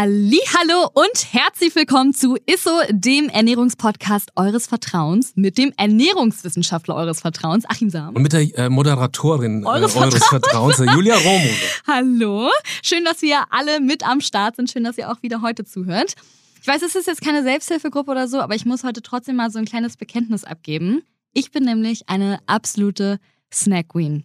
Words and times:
Hallo 0.00 0.88
und 0.94 1.32
herzlich 1.32 1.74
willkommen 1.74 2.14
zu 2.14 2.36
ISSO, 2.46 2.70
dem 2.90 3.28
Ernährungspodcast 3.28 4.30
eures 4.36 4.68
Vertrauens 4.68 5.32
mit 5.34 5.58
dem 5.58 5.72
Ernährungswissenschaftler 5.76 6.94
eures 6.94 7.20
Vertrauens, 7.20 7.64
Achim 7.68 7.90
Sam. 7.90 8.14
Und 8.14 8.22
mit 8.22 8.32
der 8.32 8.42
äh, 8.56 8.68
Moderatorin 8.68 9.66
Eures 9.66 9.96
äh, 9.96 9.98
eures 9.98 10.24
Vertrauens, 10.24 10.78
Julia 10.78 11.16
Romo. 11.16 11.50
Hallo, 11.88 12.48
schön, 12.84 13.04
dass 13.04 13.22
wir 13.22 13.42
alle 13.50 13.80
mit 13.80 14.06
am 14.06 14.20
Start 14.20 14.54
sind, 14.54 14.70
schön, 14.70 14.84
dass 14.84 14.98
ihr 14.98 15.10
auch 15.10 15.20
wieder 15.24 15.42
heute 15.42 15.64
zuhört. 15.64 16.14
Ich 16.62 16.68
weiß, 16.68 16.82
es 16.82 16.94
ist 16.94 17.08
jetzt 17.08 17.20
keine 17.20 17.42
Selbsthilfegruppe 17.42 18.12
oder 18.12 18.28
so, 18.28 18.38
aber 18.38 18.54
ich 18.54 18.64
muss 18.64 18.84
heute 18.84 19.02
trotzdem 19.02 19.34
mal 19.34 19.50
so 19.50 19.58
ein 19.58 19.64
kleines 19.64 19.96
Bekenntnis 19.96 20.44
abgeben. 20.44 21.02
Ich 21.32 21.50
bin 21.50 21.64
nämlich 21.64 22.08
eine 22.08 22.38
absolute 22.46 23.18
Snack 23.52 23.88
Queen. 23.88 24.22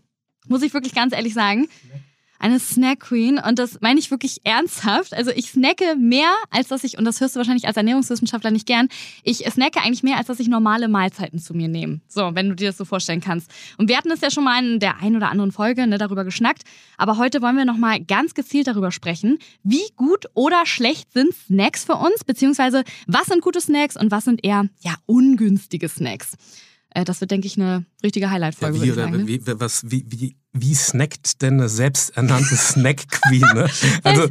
Muss 0.47 0.61
ich 0.61 0.71
wirklich 0.71 0.93
ganz 0.93 1.13
ehrlich 1.13 1.33
sagen 1.33 1.67
eine 2.43 2.59
Snack 2.59 2.99
Queen 2.99 3.39
und 3.39 3.57
das 3.57 3.79
meine 3.79 3.99
ich 4.01 4.11
wirklich 4.11 4.41
ernsthaft. 4.43 5.13
Also 5.13 5.31
ich 5.31 5.51
snacke 5.51 5.95
mehr, 5.95 6.29
als 6.51 6.67
dass 6.67 6.83
ich, 6.83 6.97
und 6.97 7.05
das 7.05 7.21
hörst 7.21 7.35
du 7.35 7.39
wahrscheinlich 7.39 7.67
als 7.67 7.77
Ernährungswissenschaftler 7.77 8.51
nicht 8.51 8.67
gern, 8.67 8.89
ich 9.23 9.37
snacke 9.49 9.79
eigentlich 9.79 10.03
mehr, 10.03 10.17
als 10.17 10.27
dass 10.27 10.41
ich 10.41 10.49
normale 10.49 10.89
Mahlzeiten 10.89 11.39
zu 11.39 11.53
mir 11.53 11.69
nehme. 11.69 12.01
So, 12.09 12.31
wenn 12.35 12.49
du 12.49 12.55
dir 12.55 12.67
das 12.67 12.77
so 12.77 12.83
vorstellen 12.83 13.21
kannst. 13.21 13.49
Und 13.77 13.87
wir 13.87 13.97
hatten 13.97 14.11
es 14.11 14.19
ja 14.19 14.29
schon 14.29 14.43
mal 14.43 14.61
in 14.61 14.81
der 14.81 14.97
einen 15.01 15.15
oder 15.15 15.29
anderen 15.31 15.53
Folge 15.53 15.87
ne, 15.87 15.97
darüber 15.97 16.25
geschnackt, 16.25 16.63
aber 16.97 17.17
heute 17.17 17.41
wollen 17.41 17.55
wir 17.55 17.63
nochmal 17.63 18.03
ganz 18.03 18.33
gezielt 18.33 18.67
darüber 18.67 18.91
sprechen, 18.91 19.39
wie 19.63 19.87
gut 19.95 20.25
oder 20.33 20.65
schlecht 20.65 21.13
sind 21.13 21.33
Snacks 21.33 21.85
für 21.85 21.95
uns, 21.95 22.25
beziehungsweise 22.25 22.83
was 23.07 23.27
sind 23.27 23.41
gute 23.41 23.61
Snacks 23.61 23.95
und 23.95 24.11
was 24.11 24.25
sind 24.25 24.43
eher, 24.43 24.67
ja, 24.81 24.95
ungünstige 25.05 25.87
Snacks. 25.87 26.33
Äh, 26.89 27.05
das 27.05 27.21
wird, 27.21 27.31
denke 27.31 27.47
ich, 27.47 27.57
eine 27.57 27.85
richtige 28.03 28.29
Highlight-Folge. 28.29 28.79
Ja, 28.79 28.83
wie, 28.83 28.91
oder, 28.91 29.09
ne? 29.09 29.27
wie, 29.27 29.41
was, 29.45 29.89
wie, 29.89 30.05
wie, 30.09 30.35
wie 30.53 30.75
snackt 30.75 31.41
denn 31.41 31.55
eine 31.55 31.69
selbsternannte 31.69 32.55
Snack-Queen? 32.55 33.45
Ne? 33.53 33.69
Also, 34.03 34.27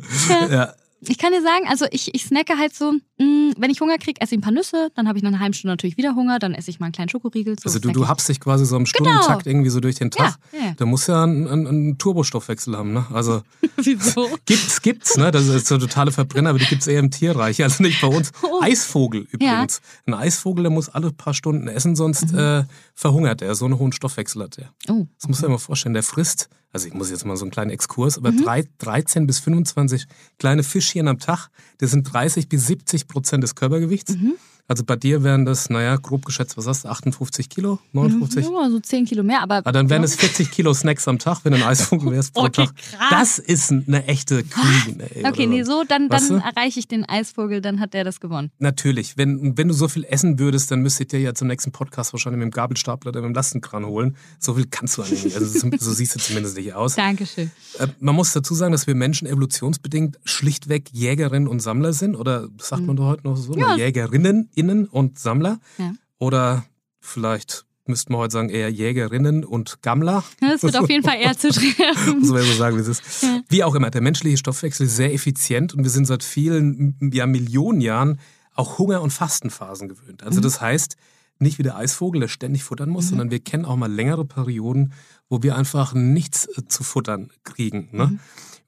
ja. 0.50 0.74
Ich 1.08 1.18
kann 1.18 1.32
dir 1.32 1.42
sagen, 1.42 1.66
also 1.68 1.84
ich, 1.90 2.14
ich 2.14 2.24
snacke 2.24 2.56
halt 2.56 2.74
so, 2.74 2.92
mh, 3.18 3.54
wenn 3.56 3.70
ich 3.70 3.80
Hunger 3.80 3.98
kriege, 3.98 4.20
esse 4.20 4.34
ich 4.34 4.38
ein 4.38 4.42
paar 4.42 4.52
Nüsse, 4.52 4.90
dann 4.94 5.08
habe 5.08 5.18
ich 5.18 5.24
nach 5.24 5.30
einer 5.30 5.40
halben 5.40 5.52
Stunde 5.52 5.72
natürlich 5.72 5.96
wieder 5.96 6.14
Hunger, 6.14 6.38
dann 6.38 6.54
esse 6.54 6.70
ich 6.70 6.78
mal 6.78 6.86
einen 6.86 6.92
kleinen 6.92 7.08
Schokoriegel. 7.08 7.56
So 7.58 7.64
also 7.64 7.80
du, 7.80 7.90
du 7.90 8.06
habst 8.06 8.28
dich 8.28 8.38
quasi 8.38 8.64
so 8.64 8.76
im 8.76 8.86
Stundentakt 8.86 9.46
irgendwie 9.46 9.70
so 9.70 9.80
durch 9.80 9.96
den 9.96 10.10
Tag. 10.12 10.36
Ja, 10.52 10.58
ja. 10.66 10.74
Da 10.76 10.86
musst 10.86 11.08
du 11.08 11.12
ja 11.12 11.24
einen, 11.24 11.48
einen, 11.48 11.66
einen 11.66 11.98
Turbostoffwechsel 11.98 12.76
haben, 12.76 12.92
ne? 12.92 13.04
Also 13.12 13.42
Wieso? 13.76 14.28
gibt's, 14.46 14.80
gibt's, 14.80 15.16
ne? 15.16 15.30
Das 15.32 15.46
ist 15.48 15.66
so 15.66 15.76
totale 15.78 16.12
Verbrenner, 16.12 16.50
aber 16.50 16.60
die 16.60 16.66
gibt's 16.66 16.86
eher 16.86 17.00
im 17.00 17.10
Tierreich, 17.10 17.62
also 17.62 17.82
nicht 17.82 18.00
bei 18.00 18.06
uns. 18.08 18.30
Oh. 18.42 18.62
Eisvogel 18.62 19.26
übrigens. 19.30 19.80
Ein 20.06 20.14
Eisvogel, 20.14 20.62
der 20.62 20.70
muss 20.72 20.88
alle 20.88 21.10
paar 21.12 21.34
Stunden 21.34 21.66
essen, 21.68 21.96
sonst 21.96 22.32
Mhm. 22.32 22.38
äh, 22.38 22.64
verhungert 22.94 23.42
er. 23.42 23.54
So 23.56 23.64
einen 23.64 23.78
hohen 23.78 23.92
Stoffwechsel 23.92 24.42
hat 24.44 24.58
er. 24.58 24.72
Oh. 24.88 25.06
Das 25.18 25.28
muss 25.28 25.40
man 25.40 25.48
sich 25.48 25.48
mal 25.48 25.58
vorstellen. 25.58 25.94
Der 25.94 26.02
frisst, 26.04 26.48
also 26.72 26.86
ich 26.86 26.94
muss 26.94 27.10
jetzt 27.10 27.24
mal 27.24 27.36
so 27.36 27.44
einen 27.44 27.50
kleinen 27.50 27.70
Exkurs, 27.70 28.16
aber 28.18 28.32
Mhm. 28.32 28.42
drei, 28.42 28.64
13 28.78 29.26
bis 29.26 29.38
25 29.40 30.06
kleine 30.38 30.62
Fischchen 30.62 31.08
am 31.08 31.18
Tag, 31.18 31.48
das 31.78 31.90
sind 31.90 32.04
30 32.12 32.48
bis 32.48 32.66
70 32.66 33.08
Prozent 33.08 33.42
des 33.44 33.54
Körpergewichts. 33.54 34.16
Mhm. 34.16 34.34
Also 34.68 34.84
bei 34.84 34.96
dir 34.96 35.22
wären 35.22 35.44
das, 35.44 35.68
naja, 35.70 35.96
grob 35.96 36.24
geschätzt, 36.24 36.56
was 36.56 36.66
hast 36.66 36.84
du, 36.84 36.88
58 36.88 37.48
Kilo, 37.50 37.78
59? 37.92 38.44
Ja, 38.46 38.70
so 38.70 38.78
10 38.80 39.04
Kilo 39.04 39.22
mehr, 39.22 39.42
aber. 39.42 39.60
Ah, 39.64 39.72
dann 39.72 39.90
wären 39.90 40.02
es 40.04 40.14
40 40.14 40.50
Kilo 40.50 40.72
Snacks 40.72 41.06
am 41.08 41.18
Tag, 41.18 41.40
wenn 41.44 41.52
du 41.52 41.58
ein 41.58 41.64
Eisvogel 41.64 42.10
wärst 42.12 42.32
pro 42.32 42.44
Okay, 42.44 42.66
Tag. 42.66 42.74
krass. 42.76 43.10
Das 43.10 43.38
ist 43.38 43.70
eine 43.72 44.06
echte 44.06 44.44
Queen. 44.44 45.00
Ey, 45.00 45.24
Okay, 45.26 45.46
nee, 45.46 45.64
so, 45.64 45.82
dann, 45.86 46.08
Weißt 46.08 46.30
dann 46.30 46.38
du? 46.40 46.44
erreiche 46.46 46.78
ich 46.78 46.88
den 46.88 47.04
Eisvogel, 47.06 47.60
dann 47.60 47.80
hat 47.80 47.92
der 47.92 48.04
das 48.04 48.20
gewonnen. 48.20 48.50
Natürlich, 48.60 49.16
wenn, 49.18 49.58
wenn 49.58 49.68
du 49.68 49.74
so 49.74 49.88
viel 49.88 50.04
essen 50.04 50.38
würdest, 50.38 50.70
dann 50.70 50.80
müsstet 50.80 51.12
ihr 51.12 51.20
ja 51.20 51.34
zum 51.34 51.48
nächsten 51.48 51.72
Podcast 51.72 52.12
wahrscheinlich 52.14 52.38
mit 52.38 52.46
dem 52.52 52.52
Gabelstapler 52.52 53.08
oder 53.10 53.20
mit 53.20 53.30
dem 53.30 53.34
Lastenkran 53.34 53.84
holen. 53.84 54.16
So 54.38 54.54
viel 54.54 54.66
kannst 54.70 54.96
du 54.96 55.02
eigentlich 55.02 55.24
nicht. 55.24 55.36
Also 55.36 55.58
so, 55.58 55.68
so 55.78 55.92
siehst 55.92 56.14
du 56.14 56.20
zumindest 56.20 56.56
nicht 56.56 56.72
aus. 56.72 56.94
Dankeschön. 56.96 57.50
Äh, 57.78 57.88
Man 58.00 58.14
muss 58.14 58.32
dazu 58.32 58.54
sagen, 58.54 58.72
dass 58.72 58.86
wir 58.86 58.94
Menschen 58.94 59.26
evolutionsbedingt 59.28 60.18
schlichtweg 60.24 60.88
Jägerinnen 60.92 61.48
und 61.48 61.60
Sammler 61.60 61.92
sind. 61.92 62.14
Oder 62.16 62.48
sagt 62.58 62.86
man 62.86 62.96
doch 62.96 63.06
heute 63.06 63.24
noch 63.26 63.36
so? 63.36 63.52
Mhm. 63.52 63.58
Ja. 63.58 63.76
Jägerinnen 63.76 64.48
innen 64.54 64.86
und 64.86 65.18
Sammler. 65.18 65.58
Ja. 65.78 65.92
Oder 66.18 66.64
vielleicht 67.00 67.64
müssten 67.86 68.12
wir 68.12 68.18
heute 68.18 68.32
sagen 68.32 68.48
eher 68.48 68.70
Jägerinnen 68.70 69.44
und 69.44 69.82
Gammler. 69.82 70.22
Das 70.40 70.62
wird 70.62 70.76
auf 70.76 70.88
jeden 70.88 71.04
Fall 71.04 71.18
eher 71.20 71.36
zu 71.36 71.48
treffen. 71.50 72.20
Muss 72.20 72.28
man 72.28 72.38
ja 72.38 72.44
so 72.44 72.54
sagen, 72.54 72.76
wie 72.76 72.80
es 72.80 72.88
ist. 72.88 73.02
Wie 73.48 73.64
auch 73.64 73.74
immer, 73.74 73.90
der 73.90 74.00
menschliche 74.00 74.36
Stoffwechsel 74.36 74.86
ist 74.86 74.96
sehr 74.96 75.12
effizient 75.12 75.74
und 75.74 75.82
wir 75.82 75.90
sind 75.90 76.06
seit 76.06 76.22
vielen 76.22 76.96
ja, 77.12 77.26
Millionen 77.26 77.80
Jahren 77.80 78.20
auch 78.54 78.78
Hunger- 78.78 79.02
und 79.02 79.10
Fastenphasen 79.10 79.88
gewöhnt. 79.88 80.22
Also 80.22 80.40
das 80.40 80.60
heißt, 80.60 80.96
nicht 81.38 81.58
wie 81.58 81.62
der 81.62 81.76
Eisvogel, 81.76 82.20
der 82.20 82.28
ständig 82.28 82.62
futtern 82.64 82.90
muss, 82.90 83.08
sondern 83.08 83.30
wir 83.30 83.40
kennen 83.40 83.64
auch 83.64 83.76
mal 83.76 83.90
längere 83.90 84.24
Perioden, 84.24 84.92
wo 85.28 85.42
wir 85.42 85.56
einfach 85.56 85.94
nichts 85.94 86.46
äh, 86.46 86.66
zu 86.68 86.84
futtern 86.84 87.30
kriegen. 87.42 87.88
Ne? 87.92 88.18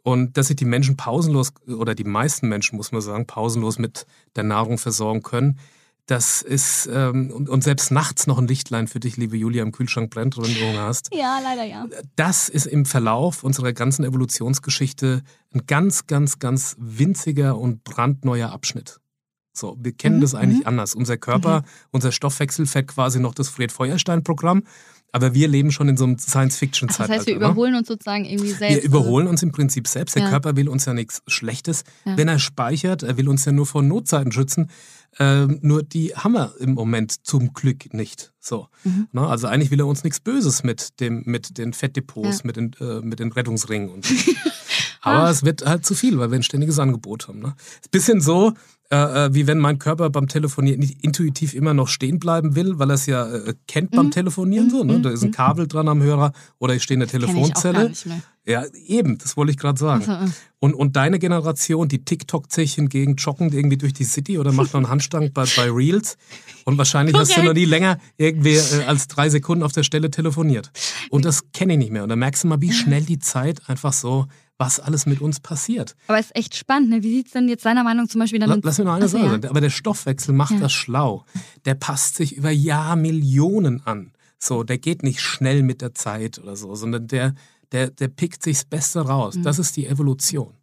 Und 0.05 0.37
dass 0.37 0.49
sich 0.49 0.57
die 0.57 0.67
Menschen 0.67 0.97
pausenlos, 0.97 1.53
oder 1.67 1.95
die 1.95 2.05
meisten 2.05 2.47
Menschen, 2.49 2.77
muss 2.77 2.93
man 2.93 3.01
sagen, 3.01 3.27
pausenlos 3.27 3.79
mit 3.79 4.07
der 4.37 4.45
Nahrung 4.45 4.77
versorgen 4.77 5.23
können, 5.23 5.59
das 6.07 6.43
ist, 6.43 6.87
ähm, 6.93 7.31
und, 7.31 7.49
und 7.49 7.65
selbst 7.65 7.91
nachts 7.91 8.27
noch 8.27 8.37
ein 8.39 8.47
Lichtlein 8.47 8.87
für 8.87 9.01
dich, 9.01 9.17
liebe 9.17 9.39
Julia, 9.39 9.63
im 9.63 9.73
Kühlschrank 9.73 10.11
brennt, 10.11 10.37
wenn 10.37 10.45
du 10.45 10.61
Hunger 10.61 10.83
hast 10.83 11.09
Ja, 11.15 11.41
leider 11.43 11.65
ja. 11.65 11.87
das 12.17 12.51
ist 12.51 12.67
im 12.67 12.85
Verlauf 12.85 13.43
unserer 13.43 13.73
ganzen 13.73 14.05
Evolutionsgeschichte 14.05 15.23
ein 15.55 15.63
ganz, 15.67 16.07
ganz, 16.07 16.39
ganz 16.39 16.77
winziger 16.79 17.57
und 17.59 17.83
brandneuer 17.85 18.51
Abschnitt. 18.53 19.01
So, 19.55 19.79
wir 19.81 19.93
kennen 19.93 20.17
Mhm, 20.17 20.21
das 20.21 20.35
eigentlich 20.35 20.67
anders. 20.67 20.95
Unser 20.95 21.17
Körper, 21.17 21.63
unser 21.93 22.13
Stoffwechsel 22.13 22.67
fährt 22.67 22.89
quasi 22.89 23.19
noch 23.21 23.35
das 23.35 23.49
Fred-Feuerstein-Programm, 23.49 24.65
aber 25.15 25.33
wir 25.33 25.47
leben 25.47 25.71
schon 25.71 25.89
in 25.89 25.97
so 25.97 26.03
einem 26.05 26.15
Ach, 26.19 26.23
das 26.25 26.27
Science-Fiction-Zeitalter. 26.33 27.15
heißt, 27.15 27.27
wir 27.29 27.35
ne? 27.35 27.45
überholen 27.45 27.77
uns 27.77 27.87
sozusagen 27.87 28.25
irgendwie 28.25 28.51
selbst. 28.51 28.75
Wir 28.77 28.83
überholen 28.83 29.29
uns 29.29 29.45
im 29.45 29.53
Prinzip 29.53 29.87
selbst. 29.87 30.17
Der 30.17 30.25
Ja. 30.25 30.31
Körper 30.31 30.57
will 30.57 30.69
uns 30.69 30.87
ja 30.87 30.93
nichts 30.93 31.23
Schlechtes. 31.29 31.85
Ja. 32.05 32.17
Wenn 32.17 32.27
er 32.27 32.41
speichert, 32.41 33.05
er 33.05 33.17
will 33.17 33.29
uns 33.29 33.45
ja 33.45 33.53
nur 33.53 33.65
vor 33.65 33.83
Notzeiten 33.85 34.33
schützen. 34.33 34.71
Ähm, 35.21 35.61
nur 35.63 35.85
die 35.85 36.17
haben 36.17 36.33
wir 36.33 36.55
im 36.59 36.75
Moment 36.75 37.25
zum 37.25 37.53
Glück 37.55 37.95
nicht. 37.95 38.33
So. 38.41 38.67
Mhm. 38.83 39.07
Ne? 39.13 39.25
Also 39.25 39.47
eigentlich 39.47 39.71
will 39.71 39.79
er 39.79 39.87
uns 39.87 40.03
nichts 40.03 40.19
Böses 40.19 40.65
mit, 40.65 40.99
dem, 40.99 41.23
mit 41.27 41.59
den 41.59 41.73
Fettdepots, 41.73 42.39
Ja. 42.39 42.43
mit, 42.47 42.57
den, 42.57 42.73
äh, 42.81 43.01
mit 43.01 43.21
den 43.21 43.31
Rettungsringen. 43.31 43.91
Und 43.91 44.05
so. 44.05 44.15
Aber 45.05 45.31
es 45.31 45.45
wird 45.45 45.65
halt 45.67 45.85
zu 45.87 45.95
viel, 45.95 46.19
weil 46.19 46.31
wir 46.31 46.39
ein 46.39 46.43
ständiges 46.43 46.79
Angebot 46.79 47.29
haben. 47.29 47.41
Ne? 47.41 47.55
Bisschen 47.91 48.21
so, 48.21 48.55
äh, 48.91 49.27
äh, 49.27 49.35
wie 49.35 49.47
wenn 49.47 49.59
mein 49.59 49.79
Körper 49.79 50.11
beim 50.11 50.29
Telefonieren 50.29 50.81
nicht 50.81 51.03
intuitiv 51.03 51.55
immer 51.55 51.73
noch 51.75 51.89
stehen 51.89 52.19
bleiben 52.19 52.55
will, 52.55 52.79
weil 52.79 52.91
er 52.91 52.95
es 52.95 53.07
ja 53.07 53.27
äh, 53.27 53.55
kennt 53.67 53.93
beim 53.93 54.11
Telefonieren. 54.11 54.71
So, 54.71 54.85
ne? 54.85 55.01
Da 55.01 55.11
ist 55.11 55.23
ein 55.25 55.31
Kabel 55.33 55.67
dran 55.67 55.89
am 55.89 56.03
Hörer 56.03 56.33
oder 56.59 56.75
ich 56.75 56.83
stehe 56.83 56.97
in 56.97 57.01
der 57.01 57.09
Mhm. 57.09 57.25
Telefonzelle. 57.25 57.89
nicht 57.89 58.07
mehr. 58.07 58.21
Ja, 58.47 58.65
eben, 58.87 59.17
das 59.17 59.39
wollte 59.39 59.53
ich 59.53 59.57
gerade 59.59 59.79
sagen. 59.79 60.05
Also. 60.07 60.33
Und, 60.59 60.75
und 60.75 60.97
deine 60.97 61.19
Generation, 61.19 61.89
die 61.89 62.05
TikTok 62.05 62.53
sich 62.53 62.75
hingegen 62.75 63.15
joggen 63.17 63.51
irgendwie 63.51 63.79
durch 63.79 63.95
die 63.95 64.05
City 64.05 64.39
oder 64.39 64.53
macht 64.53 64.75
noch 64.75 64.81
einen 64.81 64.91
Handstand 64.91 65.33
bei, 65.33 65.45
bei 65.57 65.71
Reels. 65.71 66.19
Und 66.67 66.77
wahrscheinlich 66.77 67.17
hast 67.17 67.31
du 67.31 67.35
Korrekt. 67.37 67.49
noch 67.49 67.55
nie 67.55 67.65
länger 67.65 67.99
irgendwie 68.19 68.57
äh, 68.57 68.85
als 68.87 69.09
drei 69.09 69.31
Sekunden 69.31 69.65
auf 69.65 69.73
der 69.73 69.83
Stelle 69.83 70.11
telefoniert. 70.11 70.71
Und 71.09 71.25
das 71.25 71.53
kenne 71.53 71.73
ich 71.73 71.79
nicht 71.79 71.91
mehr. 71.91 72.03
Und 72.03 72.11
da 72.11 72.17
merkst 72.17 72.45
du 72.45 72.49
mal, 72.49 72.61
wie 72.61 72.73
schnell 72.73 73.03
die 73.03 73.19
Zeit 73.19 73.63
einfach 73.67 73.95
so, 73.95 74.27
was 74.59 74.79
alles 74.79 75.05
mit 75.07 75.21
uns 75.21 75.41
passiert. 75.41 75.97
Aber 76.07 76.19
es 76.19 76.27
ist 76.27 76.37
echt 76.37 76.55
spannend, 76.57 76.91
ne? 76.91 77.03
Wie 77.03 77.11
sieht 77.11 77.27
es 77.27 77.33
denn 77.33 77.49
jetzt 77.49 77.63
seiner 77.65 77.83
Meinung 77.83 78.09
zum 78.09 78.21
Beispiel 78.21 78.39
dann 78.39 78.61
Lass 78.63 78.79
mir 78.79 78.85
noch 78.85 78.95
eine 78.95 79.09
Sache 79.09 79.25
ja. 79.25 79.31
sagen. 79.31 79.49
Aber 79.49 79.61
der 79.61 79.71
Stoffwechsel 79.71 80.33
macht 80.35 80.53
Ja. 80.53 80.61
das 80.61 80.73
schlau. 80.73 81.25
Der 81.65 81.75
passt 81.75 82.15
sich 82.17 82.37
über 82.37 82.51
Jahrmillionen 82.51 83.85
an. 83.87 84.13
So, 84.39 84.63
der 84.63 84.79
geht 84.79 85.03
nicht 85.03 85.21
schnell 85.21 85.63
mit 85.63 85.81
der 85.81 85.95
Zeit 85.95 86.39
oder 86.39 86.55
so, 86.57 86.75
sondern 86.75 87.09
der, 87.09 87.35
der, 87.73 87.91
der 87.91 88.09
pickt 88.09 88.43
sich 88.43 88.59
das 88.59 88.65
Beste 88.65 89.01
raus. 89.01 89.37
Mhm. 89.37 89.43
Das 89.43 89.59
ist 89.59 89.77
die 89.77 89.87
Evolution. 89.87 90.55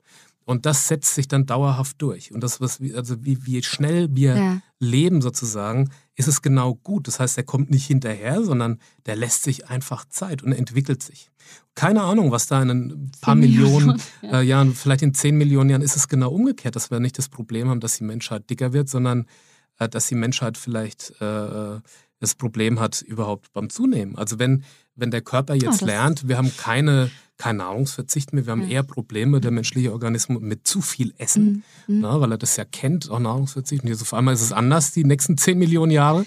Und 0.46 0.66
das 0.66 0.88
setzt 0.88 1.14
sich 1.16 1.28
dann 1.28 1.46
dauerhaft 1.46 2.02
durch. 2.02 2.32
Und 2.32 2.42
das, 2.44 2.62
was, 2.62 2.80
also 2.96 3.24
wie, 3.24 3.46
wie 3.46 3.62
schnell 3.64 4.08
wir 4.12 4.36
Ja. 4.36 4.62
leben 4.80 5.22
sozusagen, 5.22 5.90
ist 6.16 6.28
es 6.28 6.42
genau 6.42 6.76
gut. 6.76 7.08
Das 7.08 7.20
heißt, 7.20 7.38
er 7.38 7.44
kommt 7.44 7.72
nicht 7.72 7.86
hinterher, 7.88 8.44
sondern 8.44 8.80
der 9.06 9.16
lässt 9.16 9.44
sich 9.44 9.70
einfach 9.70 10.06
Zeit 10.10 10.44
und 10.44 10.52
entwickelt 10.52 11.02
sich. 11.02 11.32
Keine 11.74 12.02
Ahnung, 12.02 12.32
was 12.32 12.48
da 12.48 12.62
in 12.62 12.70
ein 12.70 13.12
paar 13.22 13.36
Millionen, 13.36 13.88
Millionen 13.88 14.02
äh, 14.24 14.42
Jahren, 14.42 14.74
vielleicht 14.76 15.02
in 15.02 15.14
zehn 15.14 15.38
Millionen 15.38 15.70
Jahren 15.70 15.82
ist 15.82 15.96
es 15.96 16.08
genau 16.08 16.32
umgekehrt, 16.32 16.76
dass 16.76 16.92
wir 16.92 17.00
nicht 17.00 17.18
das 17.18 17.30
Problem 17.30 17.70
haben, 17.70 17.80
dass 17.80 17.98
die 17.98 18.04
Menschheit 18.04 18.50
dicker 18.50 18.74
wird, 18.74 18.90
sondern 18.90 19.26
äh, 19.80 19.88
dass 19.90 20.08
die 20.08 20.16
Menschheit 20.16 20.58
vielleicht 20.58 21.14
äh, 21.22 21.80
das 22.20 22.36
Problem 22.36 22.80
hat 22.80 23.02
überhaupt 23.02 23.52
beim 23.52 23.70
Zunehmen. 23.70 24.16
Also 24.18 24.38
wenn, 24.38 24.64
wenn 24.96 25.12
der 25.12 25.22
Körper 25.22 25.56
jetzt 25.56 25.82
das- 25.82 25.82
lernt, 25.82 26.28
wir 26.28 26.38
haben 26.38 26.56
keine, 26.56 27.10
kein 27.42 27.58
Nahrungsverzicht 27.58 28.34
mehr, 28.34 28.46
wir 28.46 28.52
haben 28.52 28.70
eher 28.70 28.84
Probleme, 28.84 29.42
der 29.42 29.50
menschliche 29.50 29.92
Organismus 29.94 30.44
mit 30.44 30.68
zu 30.68 30.80
viel 30.80 31.12
Essen, 31.18 31.64
na, 31.88 32.22
weil 32.22 32.32
er 32.32 32.38
das 32.38 32.56
ja 32.56 32.66
kennt, 32.66 33.10
auch 33.10 33.20
Nahrungsverzicht. 33.20 33.82
Und 33.82 33.90
jetzt 33.90 34.04
auf 34.04 34.14
einmal 34.14 34.36
ist 34.36 34.44
es 34.44 34.52
anders, 34.52 34.92
die 34.92 35.04
nächsten 35.04 35.40
10 35.40 35.58
Millionen 35.58 35.92
Jahre. 35.92 36.24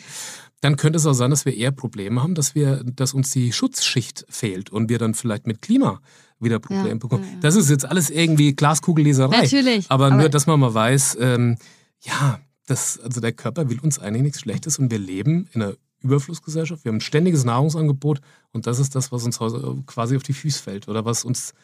Dann 0.61 0.76
könnte 0.76 0.96
es 0.96 1.06
auch 1.06 1.12
sein, 1.12 1.31
dass 1.31 1.44
wir 1.44 1.56
eher 1.56 1.70
Probleme 1.70 2.20
haben, 2.20 2.34
dass, 2.34 2.56
wir, 2.56 2.82
dass 2.82 3.14
uns 3.14 3.31
die 3.31 3.52
Schutzschicht 3.52 4.26
fehlt 4.28 4.70
und 4.70 4.88
wir 4.88 4.99
dann 4.99 5.14
vielleicht 5.14 5.46
mit 5.46 5.62
Klima 5.62 6.00
wieder 6.40 6.58
Probleme 6.58 6.88
ja, 6.88 6.94
bekommen. 6.96 7.22
Ja, 7.22 7.38
das 7.43 7.55
ist 7.55 7.70
jetzt 7.70 7.84
alles 7.84 8.11
irgendwie 8.11 8.56
Glaskugelleserei. 8.56 9.43
Natürlich. 9.43 9.87
Aber, 9.90 10.06
aber 10.06 10.16
nur, 10.16 10.28
dass 10.28 10.49
man 10.49 10.58
mal 10.58 10.75
weiß, 10.75 11.19
ähm, 11.20 11.58
ja, 12.00 12.40
das, 12.66 12.99
also 12.99 13.20
der 13.20 13.32
Körper 13.32 13.70
will 13.70 13.78
uns 13.78 14.00
eigentlich 14.00 14.22
nichts 14.22 14.40
Schlechtes 14.40 14.81
und 14.81 14.90
wir 14.90 14.99
leben 14.99 15.49
in 15.52 15.62
einer 15.62 15.75
Überflussgesellschaft. 16.05 16.85
Wir 16.85 16.91
haben 16.91 16.99
ein 16.99 17.01
ständiges 17.01 17.45
Nahrungsangebot 17.45 18.21
und 18.53 18.67
das 18.67 18.79
ist 18.79 18.95
das, 18.95 19.11
was 19.11 19.25
uns 19.25 19.39
quasi 19.87 20.17
auf 20.17 20.23
die 20.23 20.33
Füße 20.33 20.62
fällt 20.62 20.89
oder 20.89 21.05
was 21.05 21.25
uns 21.25 21.55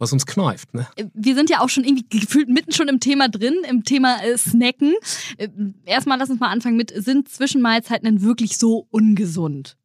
was 0.00 0.14
uns 0.14 0.24
kneift. 0.24 0.72
Ne? 0.74 0.88
Äh, 0.96 1.04
wir 1.12 1.34
sind 1.34 1.50
ja 1.50 1.60
auch 1.60 1.68
schon 1.68 1.84
irgendwie 1.84 2.06
gefühlt 2.08 2.48
mitten 2.48 2.72
schon 2.72 2.88
im 2.88 3.00
Thema 3.00 3.28
drin, 3.28 3.54
im 3.68 3.84
Thema 3.84 4.16
äh, 4.24 4.36
Snacken. 4.36 4.94
Äh, 5.36 5.48
erstmal 5.84 6.18
lass 6.18 6.30
uns 6.30 6.40
mal 6.40 6.48
anfangen 6.48 6.76
mit, 6.76 6.90
sind 6.96 7.28
Zwischenmahlzeiten 7.28 8.06
denn 8.06 8.22
wirklich 8.22 8.56
so 8.56 8.86
ungesund? 8.90 9.76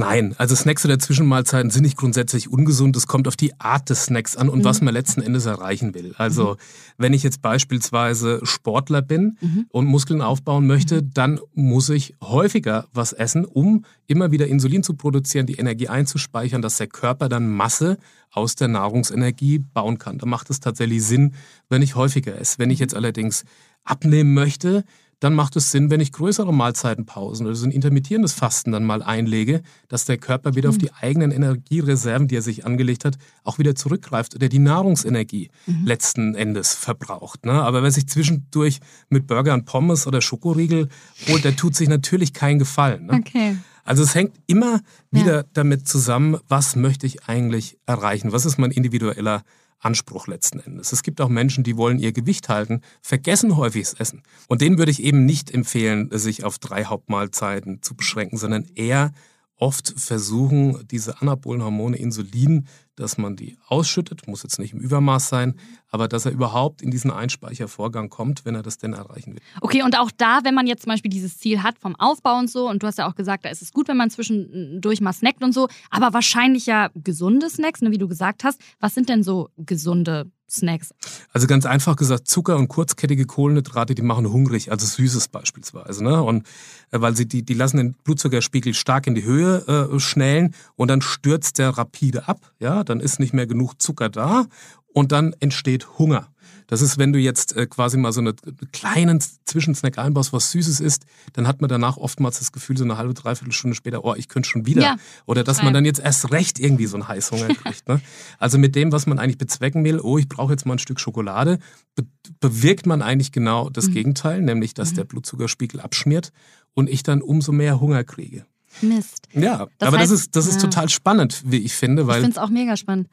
Nein, 0.00 0.34
also 0.38 0.54
Snacks 0.54 0.82
oder 0.86 0.98
Zwischenmahlzeiten 0.98 1.70
sind 1.70 1.82
nicht 1.82 1.98
grundsätzlich 1.98 2.50
ungesund. 2.50 2.96
Es 2.96 3.06
kommt 3.06 3.28
auf 3.28 3.36
die 3.36 3.60
Art 3.60 3.90
des 3.90 4.06
Snacks 4.06 4.34
an 4.34 4.48
und 4.48 4.60
mhm. 4.60 4.64
was 4.64 4.80
man 4.80 4.94
letzten 4.94 5.20
Endes 5.20 5.44
erreichen 5.44 5.92
will. 5.92 6.14
Also 6.16 6.52
mhm. 6.52 6.56
wenn 6.96 7.12
ich 7.12 7.22
jetzt 7.22 7.42
beispielsweise 7.42 8.40
Sportler 8.42 9.02
bin 9.02 9.36
mhm. 9.42 9.66
und 9.68 9.84
Muskeln 9.84 10.22
aufbauen 10.22 10.66
möchte, 10.66 11.02
mhm. 11.02 11.10
dann 11.12 11.40
muss 11.52 11.90
ich 11.90 12.14
häufiger 12.22 12.86
was 12.94 13.12
essen, 13.12 13.44
um 13.44 13.84
immer 14.06 14.30
wieder 14.30 14.46
Insulin 14.46 14.82
zu 14.82 14.94
produzieren, 14.94 15.44
die 15.44 15.56
Energie 15.56 15.88
einzuspeichern, 15.88 16.62
dass 16.62 16.78
der 16.78 16.86
Körper 16.86 17.28
dann 17.28 17.50
Masse 17.50 17.98
aus 18.30 18.54
der 18.54 18.68
Nahrungsenergie 18.68 19.58
bauen 19.58 19.98
kann. 19.98 20.16
Da 20.16 20.24
macht 20.24 20.48
es 20.48 20.60
tatsächlich 20.60 21.04
Sinn, 21.04 21.34
wenn 21.68 21.82
ich 21.82 21.94
häufiger 21.94 22.40
esse. 22.40 22.58
Wenn 22.58 22.70
ich 22.70 22.78
jetzt 22.78 22.94
allerdings 22.94 23.44
abnehmen 23.84 24.32
möchte, 24.32 24.84
dann 25.20 25.34
macht 25.34 25.54
es 25.56 25.70
Sinn, 25.70 25.90
wenn 25.90 26.00
ich 26.00 26.12
größere 26.12 26.52
Mahlzeitenpausen 26.52 27.46
oder 27.46 27.54
so 27.54 27.66
ein 27.66 27.70
intermittierendes 27.70 28.32
Fasten 28.32 28.72
dann 28.72 28.84
mal 28.84 29.02
einlege, 29.02 29.62
dass 29.88 30.06
der 30.06 30.18
Körper 30.18 30.54
wieder 30.54 30.70
mhm. 30.70 30.74
auf 30.74 30.78
die 30.78 30.92
eigenen 30.92 31.30
Energiereserven, 31.30 32.26
die 32.26 32.36
er 32.36 32.42
sich 32.42 32.66
angelegt 32.66 33.04
hat, 33.04 33.18
auch 33.44 33.58
wieder 33.58 33.74
zurückgreift 33.74 34.34
oder 34.34 34.48
die 34.48 34.58
Nahrungsenergie 34.58 35.50
mhm. 35.66 35.84
letzten 35.84 36.34
Endes 36.34 36.74
verbraucht. 36.74 37.44
Ne? 37.44 37.52
Aber 37.52 37.82
wer 37.82 37.90
sich 37.90 38.08
zwischendurch 38.08 38.80
mit 39.10 39.26
Burger 39.26 39.54
und 39.54 39.66
Pommes 39.66 40.06
oder 40.06 40.22
Schokoriegel 40.22 40.88
holt, 41.28 41.44
der 41.44 41.54
tut 41.54 41.76
sich 41.76 41.88
natürlich 41.88 42.32
keinen 42.32 42.58
Gefallen. 42.58 43.06
Ne? 43.06 43.12
Okay. 43.14 43.56
Also 43.84 44.02
es 44.02 44.14
hängt 44.14 44.36
immer 44.46 44.80
wieder 45.10 45.38
ja. 45.38 45.44
damit 45.52 45.86
zusammen, 45.86 46.38
was 46.48 46.76
möchte 46.76 47.06
ich 47.06 47.28
eigentlich 47.28 47.78
erreichen? 47.86 48.32
Was 48.32 48.46
ist 48.46 48.58
mein 48.58 48.70
individueller 48.70 49.42
Anspruch 49.80 50.26
letzten 50.26 50.60
Endes. 50.60 50.92
Es 50.92 51.02
gibt 51.02 51.20
auch 51.20 51.28
Menschen, 51.28 51.64
die 51.64 51.76
wollen 51.76 51.98
ihr 51.98 52.12
Gewicht 52.12 52.48
halten, 52.48 52.82
vergessen 53.02 53.56
häufig 53.56 53.82
das 53.82 53.94
Essen. 53.94 54.22
Und 54.48 54.60
denen 54.60 54.78
würde 54.78 54.90
ich 54.90 55.02
eben 55.02 55.24
nicht 55.24 55.50
empfehlen, 55.50 56.08
sich 56.12 56.44
auf 56.44 56.58
drei 56.58 56.84
Hauptmahlzeiten 56.84 57.82
zu 57.82 57.94
beschränken, 57.94 58.36
sondern 58.36 58.66
eher 58.74 59.12
oft 59.56 59.94
versuchen, 59.96 60.86
diese 60.90 61.20
anabolen 61.20 61.62
Hormone 61.62 61.96
Insulin, 61.96 62.66
dass 63.00 63.16
man 63.16 63.34
die 63.34 63.56
ausschüttet, 63.66 64.28
muss 64.28 64.42
jetzt 64.42 64.58
nicht 64.58 64.74
im 64.74 64.80
Übermaß 64.80 65.28
sein, 65.28 65.54
aber 65.90 66.06
dass 66.06 66.26
er 66.26 66.32
überhaupt 66.32 66.82
in 66.82 66.90
diesen 66.90 67.10
Einspeichervorgang 67.10 68.10
kommt, 68.10 68.44
wenn 68.44 68.54
er 68.54 68.62
das 68.62 68.76
denn 68.76 68.92
erreichen 68.92 69.34
will. 69.34 69.40
Okay, 69.62 69.82
und 69.82 69.98
auch 69.98 70.10
da, 70.10 70.40
wenn 70.44 70.54
man 70.54 70.66
jetzt 70.66 70.82
zum 70.82 70.90
Beispiel 70.90 71.10
dieses 71.10 71.38
Ziel 71.38 71.62
hat 71.62 71.78
vom 71.78 71.96
Aufbau 71.96 72.38
und 72.38 72.50
so, 72.50 72.68
und 72.68 72.82
du 72.82 72.86
hast 72.86 72.98
ja 72.98 73.08
auch 73.08 73.14
gesagt, 73.14 73.46
da 73.46 73.48
ist 73.48 73.62
es 73.62 73.72
gut, 73.72 73.88
wenn 73.88 73.96
man 73.96 74.10
zwischendurch 74.10 75.00
mal 75.00 75.14
snackt 75.14 75.42
und 75.42 75.52
so, 75.52 75.68
aber 75.88 76.12
wahrscheinlich 76.12 76.66
ja 76.66 76.90
gesunde 76.94 77.48
Snacks, 77.48 77.80
ne, 77.80 77.90
wie 77.90 77.98
du 77.98 78.06
gesagt 78.06 78.44
hast. 78.44 78.60
Was 78.80 78.94
sind 78.94 79.08
denn 79.08 79.22
so 79.22 79.48
gesunde 79.56 80.30
Snacks? 80.50 80.90
Also 81.32 81.46
ganz 81.46 81.66
einfach 81.66 81.96
gesagt, 81.96 82.28
Zucker 82.28 82.56
und 82.56 82.68
kurzkettige 82.68 83.26
Kohlenhydrate, 83.26 83.94
die 83.94 84.02
machen 84.02 84.30
hungrig, 84.30 84.70
also 84.70 84.86
Süßes 84.86 85.28
beispielsweise. 85.28 86.02
Ne? 86.04 86.22
Und 86.22 86.46
äh, 86.90 87.00
weil 87.00 87.16
sie 87.16 87.26
die, 87.26 87.42
die 87.42 87.54
lassen 87.54 87.76
den 87.76 87.92
Blutzuckerspiegel 88.04 88.74
stark 88.74 89.06
in 89.06 89.14
die 89.14 89.24
Höhe 89.24 89.90
äh, 89.92 90.00
schnellen 90.00 90.54
und 90.76 90.88
dann 90.88 91.02
stürzt 91.02 91.58
der 91.58 91.70
rapide 91.70 92.28
ab. 92.28 92.52
Ja, 92.58 92.84
dann 92.84 93.00
ist 93.00 93.20
nicht 93.20 93.32
mehr 93.32 93.46
genug 93.46 93.80
Zucker 93.80 94.08
da 94.08 94.46
und 94.92 95.12
dann 95.12 95.34
entsteht 95.40 95.98
Hunger. 95.98 96.28
Das 96.70 96.82
ist, 96.82 96.98
wenn 96.98 97.12
du 97.12 97.18
jetzt 97.18 97.56
äh, 97.56 97.66
quasi 97.66 97.96
mal 97.96 98.12
so 98.12 98.20
einen 98.20 98.36
kleinen 98.70 99.20
Zwischensnack 99.44 99.98
einbaust, 99.98 100.32
was 100.32 100.52
Süßes 100.52 100.78
ist, 100.78 101.04
dann 101.32 101.48
hat 101.48 101.60
man 101.60 101.68
danach 101.68 101.96
oftmals 101.96 102.38
das 102.38 102.52
Gefühl, 102.52 102.76
so 102.76 102.84
eine 102.84 102.96
halbe, 102.96 103.12
dreiviertel 103.12 103.52
Stunde 103.52 103.74
später, 103.74 104.04
oh, 104.04 104.14
ich 104.14 104.28
könnte 104.28 104.48
schon 104.48 104.66
wieder. 104.66 104.82
Ja, 104.82 104.96
Oder 105.26 105.42
dass 105.42 105.64
man 105.64 105.74
dann 105.74 105.84
jetzt 105.84 105.98
erst 105.98 106.30
recht 106.30 106.60
irgendwie 106.60 106.86
so 106.86 106.96
einen 106.96 107.08
Heißhunger 107.08 107.48
kriegt. 107.54 107.88
Ne? 107.88 108.00
Also 108.38 108.56
mit 108.56 108.76
dem, 108.76 108.92
was 108.92 109.06
man 109.06 109.18
eigentlich 109.18 109.38
bezwecken 109.38 109.82
will, 109.82 109.98
oh, 109.98 110.16
ich 110.16 110.28
brauche 110.28 110.52
jetzt 110.52 110.64
mal 110.64 110.74
ein 110.74 110.78
Stück 110.78 111.00
Schokolade, 111.00 111.58
be 111.96 112.04
bewirkt 112.38 112.86
man 112.86 113.02
eigentlich 113.02 113.32
genau 113.32 113.68
das 113.68 113.88
mhm. 113.88 113.94
Gegenteil, 113.94 114.40
nämlich 114.40 114.72
dass 114.72 114.92
mhm. 114.92 114.96
der 114.96 115.04
Blutzuckerspiegel 115.04 115.80
abschmiert 115.80 116.30
und 116.74 116.88
ich 116.88 117.02
dann 117.02 117.20
umso 117.20 117.50
mehr 117.50 117.80
Hunger 117.80 118.04
kriege. 118.04 118.46
Mist. 118.80 119.28
Ja, 119.32 119.66
das 119.78 119.88
aber 119.88 119.98
heißt, 119.98 120.12
das 120.12 120.20
ist, 120.20 120.36
das 120.36 120.46
ist 120.46 120.54
ja. 120.54 120.68
total 120.68 120.88
spannend, 120.88 121.42
wie 121.46 121.58
ich 121.58 121.74
finde. 121.74 122.06
Weil, 122.06 122.18
ich 122.18 122.26
finde 122.26 122.38
es 122.38 122.42
auch 122.42 122.50
mega 122.50 122.76
spannend. 122.76 123.08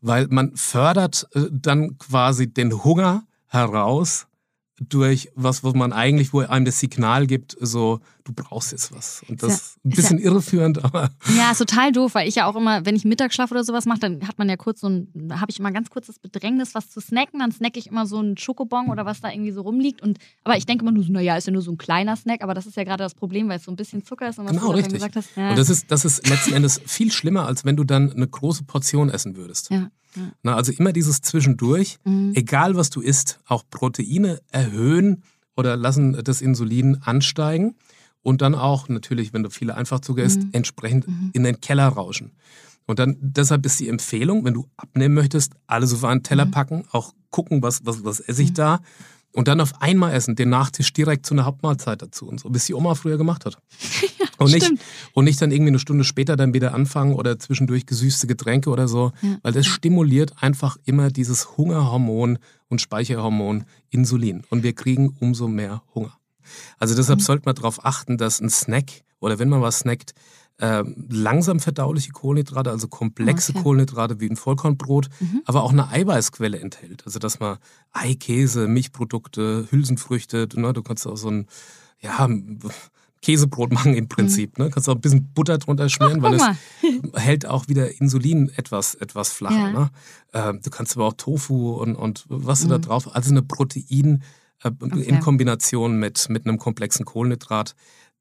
Weil 0.00 0.26
man 0.28 0.56
fördert 0.56 1.26
äh, 1.34 1.46
dann 1.50 1.98
quasi 1.98 2.52
den 2.52 2.84
Hunger 2.84 3.24
heraus 3.48 4.27
durch 4.80 5.30
was, 5.34 5.64
was 5.64 5.74
man 5.74 5.92
eigentlich, 5.92 6.32
wo 6.32 6.40
einem 6.40 6.64
das 6.64 6.78
Signal 6.78 7.26
gibt, 7.26 7.56
so, 7.60 8.00
du 8.24 8.32
brauchst 8.32 8.72
jetzt 8.72 8.92
was. 8.92 9.24
Und 9.28 9.42
das 9.42 9.52
ist 9.52 9.84
ein 9.84 9.90
bisschen 9.90 10.18
ja, 10.18 10.26
irreführend, 10.26 10.84
aber. 10.84 11.10
Ja, 11.36 11.50
ist 11.50 11.58
total 11.58 11.92
doof, 11.92 12.14
weil 12.14 12.28
ich 12.28 12.36
ja 12.36 12.46
auch 12.46 12.54
immer, 12.54 12.86
wenn 12.86 12.94
ich 12.94 13.04
Mittagsschlaf 13.04 13.50
oder 13.50 13.64
sowas 13.64 13.86
mache, 13.86 14.00
dann 14.00 14.26
hat 14.28 14.38
man 14.38 14.48
ja 14.48 14.56
kurz 14.56 14.80
so 14.80 14.88
ein, 14.88 15.08
habe 15.32 15.50
ich 15.50 15.58
immer 15.58 15.72
ganz 15.72 15.90
kurz 15.90 16.06
das 16.06 16.18
Bedrängnis, 16.18 16.74
was 16.74 16.90
zu 16.90 17.00
snacken. 17.00 17.40
Dann 17.40 17.50
snacke 17.50 17.78
ich 17.78 17.88
immer 17.88 18.06
so 18.06 18.18
einen 18.18 18.36
Schokobon 18.36 18.88
oder 18.88 19.04
was 19.04 19.20
da 19.20 19.30
irgendwie 19.30 19.52
so 19.52 19.62
rumliegt. 19.62 20.00
Und, 20.00 20.18
aber 20.44 20.56
ich 20.56 20.66
denke 20.66 20.84
immer 20.84 20.92
nur 20.92 21.02
so, 21.02 21.12
naja, 21.12 21.36
ist 21.36 21.46
ja 21.46 21.52
nur 21.52 21.62
so 21.62 21.72
ein 21.72 21.78
kleiner 21.78 22.16
Snack, 22.16 22.42
aber 22.42 22.54
das 22.54 22.66
ist 22.66 22.76
ja 22.76 22.84
gerade 22.84 23.02
das 23.02 23.14
Problem, 23.14 23.48
weil 23.48 23.58
es 23.58 23.64
so 23.64 23.72
ein 23.72 23.76
bisschen 23.76 24.04
Zucker 24.04 24.28
ist 24.28 24.38
und 24.38 24.44
was 24.44 24.52
genau, 24.52 24.68
du 24.68 24.76
richtig. 24.76 24.94
gesagt 24.94 25.16
hast. 25.16 25.36
Ja. 25.36 25.50
Und 25.50 25.58
das 25.58 25.70
ist, 25.70 25.90
das 25.90 26.04
ist 26.04 26.28
letzten 26.28 26.52
Endes 26.52 26.80
viel 26.86 27.10
schlimmer, 27.10 27.46
als 27.46 27.64
wenn 27.64 27.76
du 27.76 27.84
dann 27.84 28.12
eine 28.12 28.28
große 28.28 28.64
Portion 28.64 29.10
essen 29.10 29.36
würdest. 29.36 29.70
Ja. 29.70 29.90
Na, 30.42 30.56
also 30.56 30.72
immer 30.72 30.92
dieses 30.92 31.20
Zwischendurch, 31.20 31.98
mhm. 32.04 32.32
egal 32.34 32.76
was 32.76 32.90
du 32.90 33.00
isst, 33.00 33.40
auch 33.46 33.64
Proteine 33.70 34.40
erhöhen 34.50 35.22
oder 35.56 35.76
lassen 35.76 36.18
das 36.24 36.40
Insulin 36.40 36.98
ansteigen 37.02 37.76
und 38.22 38.42
dann 38.42 38.54
auch 38.54 38.88
natürlich, 38.88 39.32
wenn 39.32 39.42
du 39.42 39.50
viele 39.50 39.74
Einfachzucker 39.74 40.22
isst, 40.22 40.40
mhm. 40.40 40.50
entsprechend 40.52 41.08
mhm. 41.08 41.30
in 41.32 41.44
den 41.44 41.60
Keller 41.60 41.88
rauschen. 41.88 42.32
Und 42.86 42.98
dann 42.98 43.16
deshalb 43.20 43.66
ist 43.66 43.80
die 43.80 43.88
Empfehlung, 43.88 44.44
wenn 44.44 44.54
du 44.54 44.66
abnehmen 44.76 45.14
möchtest, 45.14 45.52
alles 45.66 45.92
auf 45.92 46.04
einen 46.04 46.22
Teller 46.22 46.46
mhm. 46.46 46.50
packen, 46.50 46.84
auch 46.90 47.12
gucken, 47.30 47.62
was, 47.62 47.84
was, 47.84 48.04
was 48.04 48.20
esse 48.20 48.42
ich 48.42 48.54
da 48.54 48.80
und 49.32 49.48
dann 49.48 49.60
auf 49.60 49.82
einmal 49.82 50.14
essen, 50.14 50.36
den 50.36 50.48
Nachtisch 50.48 50.92
direkt 50.92 51.26
zu 51.26 51.34
einer 51.34 51.44
Hauptmahlzeit 51.44 52.00
dazu 52.00 52.26
und 52.26 52.40
so, 52.40 52.48
bis 52.48 52.66
die 52.66 52.74
Oma 52.74 52.94
früher 52.94 53.18
gemacht 53.18 53.44
hat. 53.44 53.58
ja, 54.18 54.26
und, 54.38 54.52
nicht, 54.52 54.70
und 55.14 55.24
nicht 55.24 55.40
dann 55.40 55.50
irgendwie 55.50 55.70
eine 55.70 55.78
Stunde 55.78 56.04
später 56.04 56.36
dann 56.36 56.54
wieder 56.54 56.74
anfangen 56.74 57.14
oder 57.14 57.38
zwischendurch 57.38 57.86
gesüßte 57.86 58.26
Getränke 58.26 58.70
oder 58.70 58.88
so, 58.88 59.12
ja. 59.22 59.38
weil 59.42 59.52
das 59.52 59.66
stimuliert 59.66 60.34
einfach 60.40 60.76
immer 60.84 61.10
dieses 61.10 61.56
Hungerhormon 61.56 62.38
und 62.68 62.80
Speicherhormon 62.80 63.64
Insulin 63.90 64.44
und 64.50 64.62
wir 64.62 64.74
kriegen 64.74 65.14
umso 65.20 65.48
mehr 65.48 65.82
Hunger. 65.94 66.18
Also 66.78 66.94
deshalb 66.94 67.20
mhm. 67.20 67.24
sollte 67.24 67.42
man 67.46 67.54
darauf 67.54 67.84
achten, 67.84 68.18
dass 68.18 68.40
ein 68.40 68.50
Snack 68.50 69.02
oder 69.20 69.38
wenn 69.38 69.48
man 69.48 69.62
was 69.62 69.80
snackt, 69.80 70.14
äh, 70.58 70.82
langsam 71.08 71.60
verdauliche 71.60 72.10
Kohlenhydrate, 72.10 72.70
also 72.70 72.88
komplexe 72.88 73.52
okay. 73.52 73.62
Kohlenhydrate 73.62 74.20
wie 74.20 74.28
ein 74.28 74.36
Vollkornbrot, 74.36 75.08
mhm. 75.20 75.42
aber 75.44 75.62
auch 75.62 75.72
eine 75.72 75.88
Eiweißquelle 75.88 76.58
enthält. 76.58 77.04
Also 77.06 77.18
dass 77.18 77.38
man 77.38 77.58
Ei, 77.92 78.14
Käse, 78.14 78.66
Milchprodukte, 78.66 79.68
Hülsenfrüchte, 79.70 80.48
du, 80.48 80.60
ne, 80.60 80.72
du 80.72 80.82
kannst 80.82 81.06
auch 81.06 81.16
so 81.16 81.30
ein 81.30 81.46
ja, 82.00 82.28
Käsebrot 83.22 83.72
machen 83.72 83.94
im 83.94 84.08
Prinzip. 84.08 84.58
Mhm. 84.58 84.64
Ne? 84.64 84.70
Kannst 84.70 84.88
auch 84.88 84.94
ein 84.94 85.00
bisschen 85.00 85.32
Butter 85.32 85.58
drunter 85.58 85.88
schmieren, 85.88 86.20
Ach, 86.20 86.30
weil 86.30 86.34
es 86.34 86.42
hält 87.14 87.46
auch 87.46 87.68
wieder 87.68 88.00
Insulin 88.00 88.50
etwas, 88.56 88.94
etwas 88.94 89.32
flacher. 89.32 89.56
Ja. 89.56 89.72
Ne? 89.72 89.90
Ähm, 90.32 90.60
du 90.62 90.70
kannst 90.70 90.96
aber 90.96 91.06
auch 91.06 91.14
Tofu 91.14 91.72
und, 91.72 91.96
und 91.96 92.24
was 92.28 92.64
mhm. 92.64 92.68
du 92.68 92.74
da 92.74 92.78
drauf, 92.78 93.14
also 93.14 93.30
eine 93.30 93.42
Protein 93.42 94.22
äh, 94.62 94.70
okay. 94.80 95.02
in 95.02 95.20
Kombination 95.20 95.98
mit, 95.98 96.28
mit 96.28 96.46
einem 96.46 96.58
komplexen 96.58 97.04
Kohlenhydrat 97.04 97.74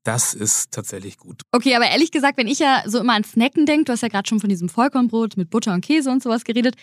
das 0.08 0.34
ist 0.34 0.72
tatsächlich 0.72 1.18
gut. 1.18 1.42
Okay, 1.52 1.76
aber 1.76 1.90
ehrlich 1.90 2.12
gesagt, 2.12 2.38
wenn 2.38 2.48
ich 2.48 2.60
ja 2.60 2.82
so 2.86 2.98
immer 3.00 3.14
an 3.14 3.26
Snacken 3.26 3.66
denke, 3.66 3.86
du 3.86 3.92
hast 3.92 4.02
ja 4.02 4.08
gerade 4.08 4.28
schon 4.28 4.40
von 4.40 4.48
diesem 4.48 4.70
Vollkornbrot 4.70 5.36
mit 5.36 5.50
Butter 5.50 5.74
und 5.74 5.84
Käse 5.84 6.10
und 6.10 6.24
sowas 6.24 6.46
geredet, 6.46 6.76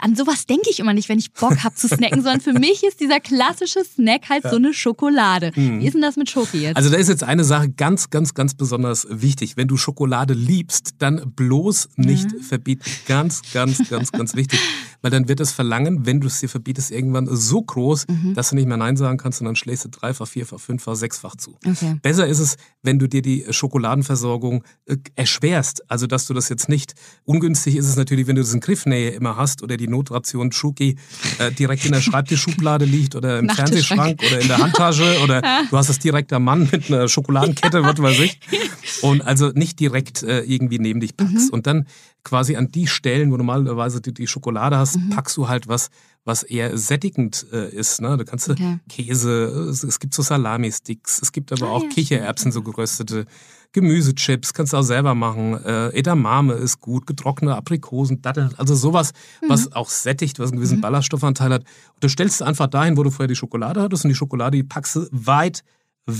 an 0.00 0.14
sowas 0.14 0.46
denke 0.46 0.70
ich 0.70 0.78
immer 0.78 0.94
nicht, 0.94 1.08
wenn 1.08 1.18
ich 1.18 1.32
Bock 1.32 1.64
habe 1.64 1.74
zu 1.74 1.88
snacken, 1.88 2.22
sondern 2.22 2.40
für 2.40 2.52
mich 2.52 2.82
ist 2.84 3.00
dieser 3.00 3.20
klassische 3.20 3.84
Snack 3.84 4.28
halt 4.28 4.44
ja. 4.44 4.50
so 4.50 4.56
eine 4.56 4.72
Schokolade. 4.72 5.52
Mhm. 5.54 5.80
Wie 5.80 5.86
ist 5.86 5.94
denn 5.94 6.02
das 6.02 6.16
mit 6.16 6.30
Schoki 6.30 6.62
jetzt? 6.62 6.76
Also 6.76 6.90
da 6.90 6.96
ist 6.96 7.08
jetzt 7.08 7.24
eine 7.24 7.44
Sache 7.44 7.70
ganz, 7.70 8.10
ganz, 8.10 8.34
ganz 8.34 8.54
besonders 8.54 9.06
wichtig. 9.10 9.56
Wenn 9.56 9.68
du 9.68 9.76
Schokolade 9.76 10.34
liebst, 10.34 10.94
dann 10.98 11.32
bloß 11.34 11.90
nicht 11.96 12.32
mhm. 12.32 12.40
verbieten. 12.40 12.84
Ganz, 13.06 13.42
ganz, 13.52 13.88
ganz, 13.88 14.12
ganz 14.12 14.34
wichtig. 14.34 14.60
Weil 15.02 15.10
dann 15.10 15.28
wird 15.28 15.40
das 15.40 15.52
Verlangen, 15.52 16.06
wenn 16.06 16.20
du 16.20 16.26
es 16.26 16.40
dir 16.40 16.48
verbietest, 16.48 16.90
irgendwann 16.90 17.28
so 17.30 17.62
groß, 17.62 18.06
mhm. 18.08 18.34
dass 18.34 18.50
du 18.50 18.56
nicht 18.56 18.68
mehr 18.68 18.76
Nein 18.76 18.96
sagen 18.96 19.18
kannst 19.18 19.40
und 19.40 19.46
dann 19.46 19.56
schlägst 19.56 19.84
du 19.84 19.88
dreifach, 19.88 20.26
vierfach, 20.26 20.60
fünffach, 20.60 20.94
sechsfach 20.94 21.36
zu. 21.36 21.56
Okay. 21.66 21.96
Besser 22.02 22.26
ist 22.26 22.38
es, 22.38 22.56
wenn 22.82 22.98
du 22.98 23.08
dir 23.08 23.22
die 23.22 23.46
Schokoladenversorgung 23.50 24.64
äh, 24.86 24.96
erschwerst. 25.16 25.90
Also 25.90 26.06
dass 26.06 26.26
du 26.26 26.34
das 26.34 26.48
jetzt 26.48 26.68
nicht, 26.68 26.94
ungünstig 27.24 27.76
ist 27.76 27.86
es 27.86 27.96
natürlich, 27.96 28.26
wenn 28.26 28.36
du 28.36 28.42
das 28.42 28.52
in 28.52 28.60
Griffnähe 28.60 29.10
immer 29.10 29.36
hast 29.36 29.62
oder 29.62 29.76
die 29.76 29.88
Notration 29.88 30.52
Schoki 30.52 30.96
äh, 31.38 31.50
direkt 31.52 31.84
in 31.84 31.92
der 31.92 32.00
Schreibtischschublade 32.00 32.84
liegt 32.84 33.14
oder 33.14 33.38
im 33.38 33.48
Fernsehschrank 33.60 34.20
oder 34.26 34.40
in 34.40 34.48
der 34.48 34.58
Handtasche 34.58 35.20
oder 35.22 35.42
du 35.70 35.76
hast 35.76 35.88
es 35.88 35.98
direkt 35.98 36.32
am 36.32 36.44
Mann 36.44 36.68
mit 36.70 36.90
einer 36.90 37.08
Schokoladenkette, 37.08 37.82
was 37.82 37.98
weiß 38.00 38.18
ich. 38.20 38.40
und 39.02 39.22
also 39.22 39.48
nicht 39.54 39.78
direkt 39.80 40.22
äh, 40.22 40.40
irgendwie 40.42 40.78
neben 40.78 41.00
dich 41.00 41.16
packst. 41.16 41.48
Mhm. 41.48 41.50
Und 41.54 41.66
dann 41.66 41.86
quasi 42.24 42.56
an 42.56 42.68
die 42.70 42.86
Stellen, 42.86 43.30
wo 43.32 43.36
normalerweise 43.36 44.00
die, 44.00 44.12
die 44.12 44.26
Schokolade 44.26 44.76
hast, 44.76 44.96
Mhm. 44.96 45.10
packst 45.10 45.36
du 45.36 45.48
halt 45.48 45.68
was, 45.68 45.90
was 46.24 46.42
eher 46.42 46.76
sättigend 46.76 47.46
äh, 47.52 47.70
ist. 47.70 48.00
Ne? 48.02 48.16
Da 48.16 48.24
kannst 48.24 48.48
du 48.48 48.52
Okay. 48.52 48.78
Käse, 48.88 49.44
es, 49.70 49.82
es 49.82 49.98
gibt 50.00 50.12
so 50.14 50.22
Salami-Sticks, 50.22 51.20
es 51.22 51.32
gibt 51.32 51.50
aber 51.52 51.66
Ah, 51.68 51.70
auch 51.72 51.82
ja, 51.84 51.88
Kichererbsen, 51.88 52.52
so 52.52 52.62
geröstete, 52.62 53.24
Gemüsechips, 53.72 54.52
kannst 54.52 54.72
du 54.72 54.78
auch 54.78 54.82
selber 54.82 55.14
machen. 55.14 55.54
Äh, 55.64 55.90
Edamame 55.96 56.54
ist 56.54 56.80
gut, 56.80 57.06
getrocknete 57.06 57.54
Aprikosen, 57.56 58.20
Datteln, 58.20 58.50
also 58.56 58.74
sowas, 58.74 59.12
Mhm. 59.42 59.48
was 59.48 59.72
auch 59.72 59.88
sättigt, 59.88 60.38
was 60.40 60.50
einen 60.50 60.58
gewissen 60.58 60.80
Ballaststoffanteil 60.80 61.52
hat. 61.52 61.62
Und 61.94 62.02
das 62.04 62.12
stellst 62.12 62.40
du 62.40 62.44
einfach 62.44 62.66
dahin, 62.66 62.96
wo 62.96 63.02
du 63.04 63.10
vorher 63.10 63.28
die 63.28 63.36
Schokolade 63.36 63.80
hattest 63.80 64.04
und 64.04 64.08
die 64.08 64.14
Schokolade, 64.16 64.56
die 64.56 64.64
packst 64.64 64.96
du 64.96 65.06
weit 65.12 65.62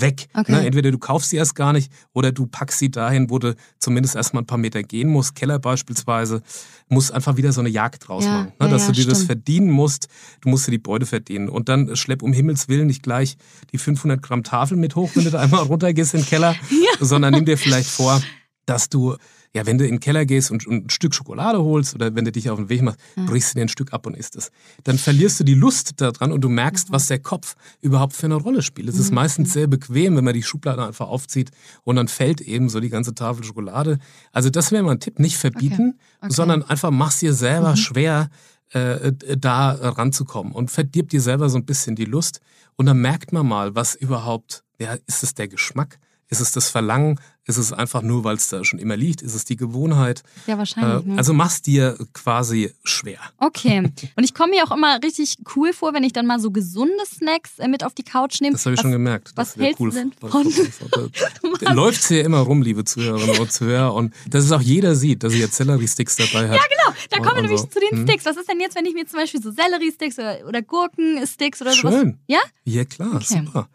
weg. 0.01 0.29
Okay. 0.35 0.53
Ne? 0.53 0.67
Entweder 0.67 0.91
du 0.91 0.99
kaufst 0.99 1.31
sie 1.31 1.37
erst 1.37 1.55
gar 1.55 1.73
nicht 1.73 1.91
oder 2.13 2.33
du 2.33 2.47
packst 2.47 2.79
sie 2.79 2.91
dahin, 2.91 3.31
wo 3.31 3.39
du 3.39 3.55
zumindest 3.79 4.15
erstmal 4.17 4.43
ein 4.43 4.47
paar 4.47 4.59
Meter 4.59 4.83
gehen 4.83 5.09
musst. 5.09 5.35
Keller 5.35 5.59
beispielsweise, 5.59 6.43
musst 6.89 7.13
einfach 7.13 7.37
wieder 7.37 7.53
so 7.53 7.61
eine 7.61 7.69
Jagd 7.71 8.09
draus 8.09 8.25
Ja, 8.25 8.31
machen. 8.33 8.53
Ne? 8.61 8.67
ja, 8.67 8.69
Dass 8.69 8.83
ja, 8.83 8.89
du 8.89 8.93
dir 8.95 9.07
das 9.07 9.19
stimmt. 9.19 9.27
verdienen 9.27 9.71
musst, 9.71 10.09
du 10.41 10.49
musst 10.49 10.67
dir 10.67 10.73
die 10.73 10.79
Beute 10.79 11.07
verdienen. 11.07 11.49
Und 11.49 11.69
dann 11.69 11.97
schlepp 11.97 12.23
um 12.23 12.33
Himmels 12.33 12.69
Willen 12.69 12.87
nicht 12.87 13.03
gleich 13.03 13.37
die 13.73 13.79
500 13.79 14.21
Gramm 14.23 14.43
Tafel 14.45 14.77
mit 14.77 14.97
hoch, 14.97 15.11
wenn 15.15 15.25
du 15.25 15.31
da 15.31 15.41
einmal 15.41 15.63
runtergehst 15.65 16.15
in 16.15 16.21
den 16.21 16.27
Keller, 16.27 16.55
sondern 17.01 17.33
nimm 17.35 17.45
dir 17.45 17.57
vielleicht 17.59 17.89
vor, 17.91 18.21
dass 18.67 18.89
du, 18.89 19.17
ja, 19.55 19.67
wenn 19.67 19.79
du 19.79 19.85
in 19.85 19.95
den 19.97 20.01
Keller 20.01 20.27
gehst 20.27 20.51
und, 20.51 20.67
und 20.67 20.87
ein 20.87 20.91
Stück 20.91 21.15
Schokolade 21.15 21.63
holst 21.63 21.95
oder 21.95 22.15
wenn 22.15 22.25
du 22.25 22.31
dich 22.31 22.51
auf 22.51 22.59
den 22.59 22.69
Weg 22.69 22.83
machst, 22.83 23.01
brichst 23.27 23.51
du 23.51 23.59
dir 23.59 23.63
ein 23.63 23.69
Stück 23.69 23.93
ab 23.93 24.07
und 24.07 24.17
isst 24.17 24.37
es. 24.37 24.51
Dann 24.85 24.97
verlierst 24.97 25.41
du 25.41 25.45
die 25.45 25.55
Lust 25.55 26.01
daran 26.01 26.31
und 26.31 26.43
du 26.43 26.49
merkst, 26.49 26.93
was 26.93 27.09
der 27.09 27.19
Kopf 27.19 27.57
überhaupt 27.81 28.13
für 28.13 28.27
eine 28.27 28.37
Rolle 28.37 28.63
spielt. 28.63 28.89
Es 28.89 28.99
ist 28.99 29.11
meistens 29.13 29.53
sehr 29.53 29.67
bequem, 29.67 30.17
wenn 30.17 30.25
man 30.25 30.35
die 30.35 30.43
Schublade 30.45 30.87
einfach 30.87 31.09
aufzieht 31.09 31.51
und 31.83 31.97
dann 31.97 32.07
fällt 32.07 32.41
eben 32.41 32.69
so 32.69 32.79
die 32.79 32.91
ganze 32.91 33.15
Tafel 33.15 33.43
Schokolade. 33.43 33.99
Also 34.31 34.51
das 34.51 34.71
wäre 34.71 34.85
mal 34.85 34.93
ein 34.93 35.01
Tipp, 35.01 35.19
nicht 35.19 35.37
verbieten, 35.37 35.99
Okay. 36.23 36.33
sondern 36.35 36.63
einfach 36.63 36.91
mach's 36.91 37.21
dir 37.21 37.33
selber 37.33 37.77
schwer, 37.77 38.29
äh, 38.73 39.13
da 39.39 39.71
ranzukommen 39.71 40.53
und 40.53 40.71
verdirbt 40.71 41.13
dir 41.13 41.21
selber 41.23 41.49
so 41.49 41.57
ein 41.59 41.65
bisschen 41.65 41.97
die 41.97 42.05
Lust. 42.05 42.41
Und 42.77 42.87
dann 42.87 43.01
merkt 43.01 43.33
man 43.33 43.47
mal, 43.49 43.75
was 43.75 43.95
überhaupt, 43.95 44.63
ja, 44.79 44.97
ist 45.07 45.23
es 45.23 45.35
der 45.35 45.49
Geschmack? 45.49 45.99
Ist 46.31 46.41
es 46.41 46.53
das 46.53 46.69
Verlangen? 46.71 47.19
Ist 47.45 47.57
es 47.57 47.73
einfach 47.73 48.03
nur, 48.03 48.23
weil 48.23 48.37
es 48.37 48.49
da 48.49 48.63
schon 48.65 48.79
immer 48.79 48.97
liegt? 48.97 49.21
Ist 49.23 49.35
es 49.35 49.45
die 49.45 49.57
Gewohnheit? 49.57 50.23
Ja, 50.47 50.57
wahrscheinlich. 50.59 51.05
Äh, 51.05 51.09
ne? 51.11 51.19
also 51.19 51.33
mach's 51.33 51.61
dir 51.63 51.99
quasi 52.13 52.73
schwer. 52.85 53.19
Okay. 53.39 53.81
Und 54.17 54.23
ich 54.25 54.33
komme 54.35 54.51
mir 54.53 54.63
auch 54.63 54.71
immer 54.71 55.01
richtig 55.03 55.39
cool 55.57 55.73
vor, 55.73 55.93
wenn 55.93 56.05
ich 56.05 56.13
dann 56.13 56.27
mal 56.27 56.39
so 56.39 56.53
gesunde 56.53 56.95
Snacks 57.05 57.59
äh, 57.59 57.67
mit 57.67 57.83
auf 57.83 57.95
die 57.95 58.05
Couch 58.05 58.41
nehme. 58.41 58.53
Das 58.53 58.65
habe 58.65 58.75
ich 58.75 58.79
Was- 58.79 58.83
schon 58.83 58.93
gemerkt. 58.93 59.33
was 59.35 59.57
hältst 59.57 59.81
du 59.81 59.91
denn 59.91 60.13
von- 60.21 60.47
läuft's 61.75 62.07
hier 62.09 62.25
immer 62.25 62.39
rum, 62.39 62.63
liebe 62.63 62.85
Zuhörerinnen 62.85 63.39
und 63.41 63.51
Zuhörer. 63.53 63.93
Und 63.95 64.15
dass 64.29 64.45
es 64.45 64.53
auch 64.53 64.61
jeder 64.63 64.95
sieht, 64.95 65.25
dass 65.25 65.33
ich 65.33 65.41
jetzt 65.41 65.57
Sellerie-Sticks 65.57 66.17
dabei 66.17 66.45
habe. 66.49 66.57
Ja, 66.57 66.63
genau. 66.71 66.97
Da 67.11 67.17
kommen 67.19 67.37
wir 67.37 67.43
nämlich 67.43 67.61
so. 67.61 67.67
zu 67.67 67.81
den 67.81 67.99
Hm. 68.01 68.07
Sticks. 68.07 68.25
Was 68.25 68.37
ist 68.37 68.49
denn 68.49 68.61
jetzt, 68.61 68.77
wenn 68.77 68.87
ich 68.87 68.95
mir 68.95 69.07
zum 69.07 69.19
Beispiel 69.19 69.43
so 69.43 69.51
Sellerie-Sticks 69.51 70.19
oder, 70.19 70.39
oder 70.47 70.63
Gurken-Sticks 70.63 71.61
oder 71.61 71.73
sowas... 71.73 71.95
Schön. 71.95 72.19
Ja? 72.29 72.39
Ja, 72.65 72.85
klar, 72.85 73.17
Okay. 73.17 73.43
super. 73.45 73.69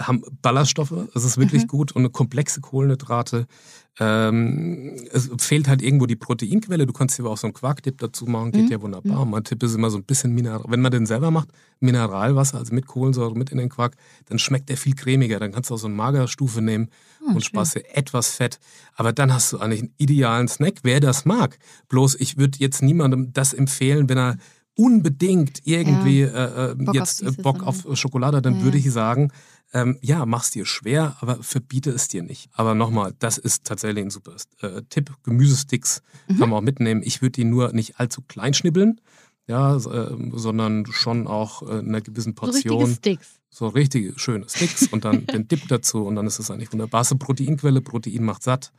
Haben 0.00 0.22
Ballaststoffe, 0.42 0.94
es 1.14 1.24
ist 1.24 1.38
wirklich 1.38 1.66
gut 1.68 1.92
und 1.92 2.02
eine 2.02 2.10
komplexe 2.10 2.60
Kohlenhydrate. 2.60 3.46
Ähm, 3.98 4.96
es 5.12 5.28
fehlt 5.38 5.68
halt 5.68 5.82
irgendwo 5.82 6.06
die 6.06 6.16
Proteinquelle. 6.16 6.86
Du 6.86 6.92
kannst 6.92 7.18
dir 7.18 7.24
aber 7.24 7.32
auch 7.32 7.36
so 7.36 7.46
einen 7.46 7.54
Quarkdip 7.54 7.98
dazu 7.98 8.24
machen, 8.24 8.52
geht 8.52 8.70
ja 8.70 8.80
wunderbar. 8.80 9.26
Mein 9.26 9.44
Tipp 9.44 9.62
ist 9.62 9.74
immer 9.74 9.90
so 9.90 9.98
ein 9.98 10.04
bisschen 10.04 10.32
Mineral. 10.32 10.64
Wenn 10.68 10.80
man 10.80 10.90
den 10.90 11.06
selber 11.06 11.30
macht, 11.30 11.48
Mineralwasser, 11.80 12.58
also 12.58 12.74
mit 12.74 12.86
Kohlensäure 12.86 13.36
mit 13.36 13.50
in 13.50 13.58
den 13.58 13.68
Quark, 13.68 13.96
dann 14.26 14.38
schmeckt 14.38 14.68
der 14.70 14.76
viel 14.76 14.94
cremiger. 14.94 15.38
Dann 15.38 15.52
kannst 15.52 15.70
du 15.70 15.74
auch 15.74 15.78
so 15.78 15.86
eine 15.86 15.96
Magerstufe 15.96 16.62
nehmen 16.62 16.88
und 17.26 17.44
sparst 17.44 17.74
dir 17.74 17.84
etwas 17.94 18.30
Fett. 18.30 18.58
Aber 18.94 19.12
dann 19.12 19.34
hast 19.34 19.52
du 19.52 19.58
eigentlich 19.58 19.80
einen 19.80 19.94
idealen 19.98 20.48
Snack, 20.48 20.80
wer 20.82 21.00
das 21.00 21.24
mag. 21.24 21.58
Bloß 21.88 22.14
ich 22.14 22.38
würde 22.38 22.58
jetzt 22.58 22.82
niemandem 22.82 23.32
das 23.32 23.52
empfehlen, 23.52 24.08
wenn 24.08 24.18
er 24.18 24.36
unbedingt 24.76 25.60
irgendwie 25.64 26.22
äh, 26.22 26.70
äh, 26.72 26.74
Bock 26.74 26.88
auf 26.88 26.94
jetzt 26.94 27.22
äh, 27.22 27.26
Süßes 27.26 27.42
Bock 27.42 27.56
und- 27.60 27.64
auf 27.66 27.84
Schokolade, 27.98 28.38
hat, 28.38 28.46
dann 28.46 28.58
Ja. 28.58 28.62
würde 28.64 28.78
ich 28.78 28.90
sagen, 28.90 29.30
ähm, 29.72 29.98
ja, 30.00 30.26
mach's 30.26 30.50
dir 30.50 30.66
schwer, 30.66 31.16
aber 31.20 31.42
verbiete 31.42 31.90
es 31.90 32.08
dir 32.08 32.22
nicht. 32.22 32.50
Aber 32.54 32.74
nochmal, 32.74 33.14
das 33.18 33.38
ist 33.38 33.64
tatsächlich 33.64 34.04
ein 34.04 34.10
super 34.10 34.32
äh, 34.62 34.82
Tipp. 34.90 35.12
Gemüsesticks 35.22 36.02
Mhm. 36.28 36.38
kann 36.38 36.48
man 36.50 36.58
auch 36.58 36.62
mitnehmen. 36.62 37.02
Ich 37.04 37.22
würde 37.22 37.32
die 37.32 37.44
nur 37.44 37.72
nicht 37.72 38.00
allzu 38.00 38.22
klein 38.22 38.52
schnibbeln, 38.54 39.00
ja, 39.46 39.76
äh, 39.76 40.16
sondern 40.32 40.86
schon 40.86 41.26
auch 41.26 41.62
äh, 41.62 41.78
in 41.80 41.88
einer 41.88 42.00
gewissen 42.00 42.34
So 42.36 42.46
richtige 42.46 42.74
Portion. 42.74 42.94
Sticks. 42.96 43.36
So 43.52 43.66
richtige, 43.66 44.16
schöne 44.16 44.48
Sticks 44.48 44.86
und 44.92 45.04
dann 45.04 45.26
den 45.26 45.48
Dip 45.48 45.66
dazu 45.68 46.04
und 46.06 46.14
dann 46.14 46.26
ist 46.26 46.38
es 46.38 46.50
eigentlich 46.52 46.72
wunderbar. 46.72 47.04
Proteinquelle, 47.04 47.80
Protein 47.80 48.22
macht 48.24 48.44
satt 48.44 48.72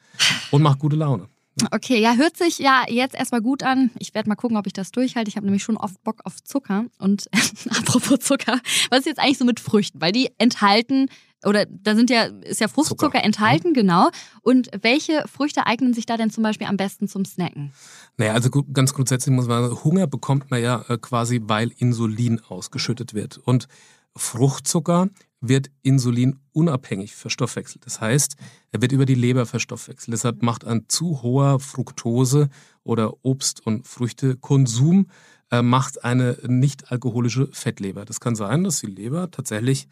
und 0.50 0.62
macht 0.62 0.80
gute 0.80 0.96
Laune. 0.96 1.28
Okay, 1.72 2.02
ja, 2.02 2.16
hört 2.16 2.38
sich 2.38 2.60
ja 2.60 2.86
jetzt 2.88 3.14
erstmal 3.14 3.42
gut 3.42 3.62
an. 3.62 3.92
Ich 4.00 4.14
werde 4.14 4.30
mal 4.30 4.36
gucken, 4.36 4.58
ob 4.58 4.68
ich 4.68 4.74
das 4.74 4.92
durchhalte. 4.92 5.30
Ich 5.30 5.36
habe 5.36 5.46
nämlich 5.46 5.64
schon 5.64 5.78
oft 5.78 6.02
Bock 6.04 6.22
auf 6.24 6.42
Zucker. 6.44 6.86
Und 6.98 7.28
apropos 7.70 8.20
Zucker, 8.20 8.60
was 8.90 9.00
ist 9.00 9.06
jetzt 9.06 9.20
eigentlich 9.20 9.38
so 9.38 9.46
mit 9.46 9.60
Früchten? 9.60 10.00
Weil 10.02 10.12
die 10.14 10.30
enthalten, 10.38 11.08
oder 11.46 11.66
da 11.66 11.94
sind 11.96 12.10
ja, 12.10 12.24
ist 12.24 12.62
ja 12.62 12.68
Fruchtzucker 12.68 13.08
Zucker, 13.08 13.24
enthalten, 13.24 13.74
genau. 13.74 14.10
Und 14.42 14.70
welche 14.82 15.26
Früchte 15.28 15.66
eignen 15.68 15.94
sich 15.94 16.06
da 16.06 16.16
denn 16.16 16.30
zum 16.30 16.44
Beispiel 16.44 16.68
am 16.68 16.78
besten 16.78 17.08
zum 17.08 17.26
Snacken? 17.26 17.74
Naja, 18.18 18.34
also 18.34 18.50
gu- 18.50 18.64
ganz 18.72 18.94
grundsätzlich 18.94 19.36
muss 19.36 19.48
man 19.48 19.64
sagen, 19.64 19.84
Hunger 19.84 20.08
bekommt 20.08 20.52
man 20.52 20.62
ja 20.64 20.86
äh, 20.88 20.98
quasi, 20.98 21.42
weil 21.44 21.72
Insulin 21.78 22.40
ausgeschüttet 22.48 23.14
wird. 23.14 23.38
Und 23.40 23.68
Fruchtzucker 24.16 25.10
wird 25.42 25.72
insulinunabhängig 25.82 27.16
verstoffwechselt. 27.16 27.86
Das 27.86 28.00
heißt, 28.00 28.36
er 28.72 28.82
wird 28.82 28.92
über 28.92 29.06
die 29.06 29.16
Leber 29.16 29.46
verstoffwechselt. 29.46 30.14
Deshalb 30.14 30.44
macht 30.44 30.66
ein 30.66 30.86
zu 30.88 31.24
hoher 31.24 31.60
Fructose- 31.60 32.50
oder 32.84 33.14
Obst- 33.24 33.66
und 33.66 33.88
Früchtekonsum 33.88 35.08
äh, 35.52 35.62
macht 35.62 36.04
eine 36.04 36.38
nicht 36.48 36.92
alkoholische 36.92 37.48
Fettleber. 37.52 38.06
Das 38.06 38.20
kann 38.20 38.36
sein, 38.36 38.64
dass 38.64 38.80
die 38.80 38.88
Leber 38.88 39.32
tatsächlich 39.32 39.88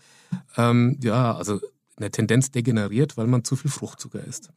ähm, 0.55 0.97
ja, 1.03 1.35
also 1.35 1.59
in 1.99 2.03
der 2.03 2.11
Tendenz 2.11 2.51
degeneriert, 2.51 3.17
weil 3.17 3.27
man 3.27 3.43
zu 3.43 3.55
viel 3.55 3.69
Fruchtzucker 3.69 4.23
isst. 4.23 4.49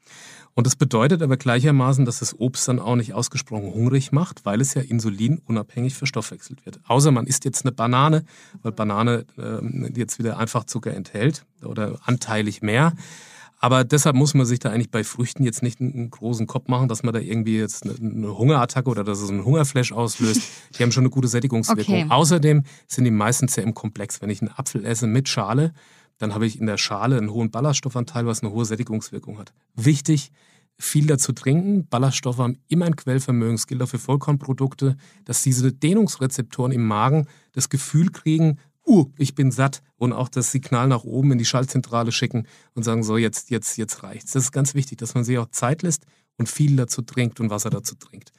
Und 0.55 0.67
das 0.67 0.77
bedeutet 0.77 1.23
aber 1.23 1.37
gleichermaßen, 1.37 2.05
dass 2.05 2.21
das 2.21 2.39
Obst 2.39 2.69
dann 2.69 2.79
auch 2.79 2.97
nicht 2.97 3.15
ausgesprochen 3.15 3.75
hungrig 3.75 4.13
macht, 4.13 4.45
weil 4.45 4.61
es 4.61 4.75
ja 4.75 4.83
insulinunabhängig 4.83 5.95
verstoffwechselt 5.95 6.65
wird. 6.65 6.81
Außer 6.87 7.11
man 7.11 7.27
isst 7.27 7.45
jetzt 7.45 7.65
eine 7.65 7.73
Banane, 7.73 8.25
weil 8.63 8.73
Banane 8.73 9.27
ähm, 9.39 9.93
jetzt 9.97 10.19
wieder 10.19 10.39
einfach 10.39 10.65
Zucker 10.65 10.95
enthält 10.95 11.45
oder 11.65 11.99
anteilig 12.05 12.63
mehr. 12.63 12.95
Aber 13.59 13.85
deshalb 13.85 14.17
muss 14.17 14.35
man 14.35 14.45
sich 14.45 14.59
da 14.59 14.71
eigentlich 14.71 14.91
bei 14.91 15.05
Früchten 15.05 15.45
jetzt 15.45 15.63
nicht 15.63 15.81
einen 15.81 16.11
großen 16.11 16.49
Kopf 16.49 16.67
machen, 16.67 16.89
dass 16.89 17.05
man 17.05 17.15
da 17.15 17.21
irgendwie 17.21 17.59
jetzt 17.59 17.85
eine, 17.85 17.95
eine 17.95 18.37
Hungerattacke 18.37 18.91
oder 18.91 19.05
dass 19.05 19.21
es 19.21 19.31
einen 19.31 19.45
Hungerflash 19.45 19.93
auslöst. 19.93 20.43
Die 20.77 20.83
haben 20.83 20.91
schon 20.91 21.05
eine 21.05 21.11
gute 21.11 21.29
Sättigungswirkung. 21.29 21.95
Okay. 21.95 22.07
Außerdem 22.09 22.65
sind 22.89 23.05
die 23.05 23.13
meistens 23.13 23.55
ja 23.55 23.63
im 23.63 23.73
Komplex. 23.73 24.21
Wenn 24.21 24.31
ich 24.31 24.43
einen 24.43 24.51
Apfel 24.51 24.85
esse 24.85 25.07
mit 25.07 25.29
Schale, 25.29 25.73
dann 26.23 26.35
habe 26.35 26.47
ich 26.47 26.61
in 26.61 26.67
der 26.67 26.79
Schale 26.79 27.19
einen 27.19 27.33
hohen 27.33 27.51
Ballaststoffanteil, 27.51 28.27
was 28.27 28.43
eine 28.43 28.53
hohe 28.53 28.65
Sättigungswirkung 28.65 29.39
hat. 29.39 29.53
Wichtig, 29.75 30.31
viel 30.79 31.07
dazu 31.07 31.33
trinken. 31.33 31.89
Ballaststoffe 31.89 32.39
haben 32.39 32.59
immer 32.69 32.87
ein 32.87 32.95
Quellvermögen. 32.95 33.57
Es 33.57 33.67
gilt 33.67 33.83
auch 33.83 33.89
für 33.89 33.99
Vollkornprodukte, 33.99 34.97
dass 35.25 35.43
diese 35.43 35.73
Dehnungsrezeptoren 35.73 36.71
im 36.71 36.87
Magen 36.87 37.27
das 37.55 37.69
Gefühl 37.69 38.11
kriegen, 38.11 38.61
uh, 38.87 39.07
ich 39.19 39.35
bin 39.35 39.51
satt 39.51 39.83
und 39.97 40.13
auch 40.13 40.29
das 40.29 40.53
Signal 40.53 40.87
nach 40.87 41.03
oben 41.03 41.33
in 41.33 41.39
die 41.39 41.45
Schaltzentrale 41.45 42.13
schicken 42.13 42.47
und 42.75 42.85
sagen, 42.85 43.03
so, 43.03 43.17
jetzt, 43.17 43.51
jetzt, 43.51 43.77
jetzt 43.77 44.05
reicht's. 44.05 44.33
Das 44.33 44.45
ist 44.45 44.53
ganz 44.53 44.75
wichtig, 44.75 44.99
dass 44.99 45.15
man 45.15 45.25
sich 45.25 45.39
auch 45.39 45.51
Zeit 45.51 45.83
lässt 45.83 46.07
und 46.39 46.49
viel 46.49 46.77
dazu 46.77 47.03
trinkt 47.03 47.41
und 47.41 47.51
Wasser 47.51 47.71
dazu 47.71 47.97
trinkt. 47.97 48.33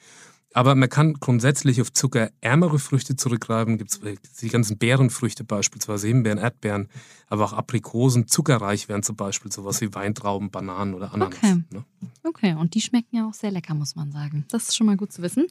Aber 0.54 0.76
man 0.76 0.90
kann 0.90 1.16
grundsätzlich 1.16 1.82
auf 1.82 1.92
zuckerärmere 1.92 2.80
Früchte 2.80 3.16
zurückgreifen. 3.16 3.78
Gibt 3.78 3.92
es 3.92 4.00
die 4.40 4.50
ganzen 4.50 4.78
Beerenfrüchte 4.78 5.44
beispielsweise, 5.44 6.08
Himbeeren, 6.08 6.38
Erdbeeren, 6.38 6.90
aber 7.28 7.46
auch 7.46 7.54
Aprikosen. 7.54 8.28
Zuckerreich 8.28 8.88
wären 8.88 9.04
zum 9.04 9.16
Beispiel 9.16 9.52
sowas 9.52 9.82
wie 9.82 9.94
Weintrauben, 9.94 10.52
Bananen 10.52 10.94
oder 10.94 11.14
Ananas. 11.14 11.38
Okay. 11.38 11.64
Ne? 11.72 11.84
Okay, 12.24 12.54
und 12.54 12.74
die 12.76 12.82
schmecken 12.82 13.16
ja 13.16 13.28
auch 13.28 13.34
sehr 13.34 13.52
lecker, 13.52 13.74
muss 13.74 13.96
man 13.96 14.12
sagen. 14.12 14.46
Das 14.50 14.70
ist 14.70 14.76
schon 14.76 14.88
mal 14.88 14.98
gut 14.98 15.12
zu 15.12 15.22
wissen. 15.22 15.48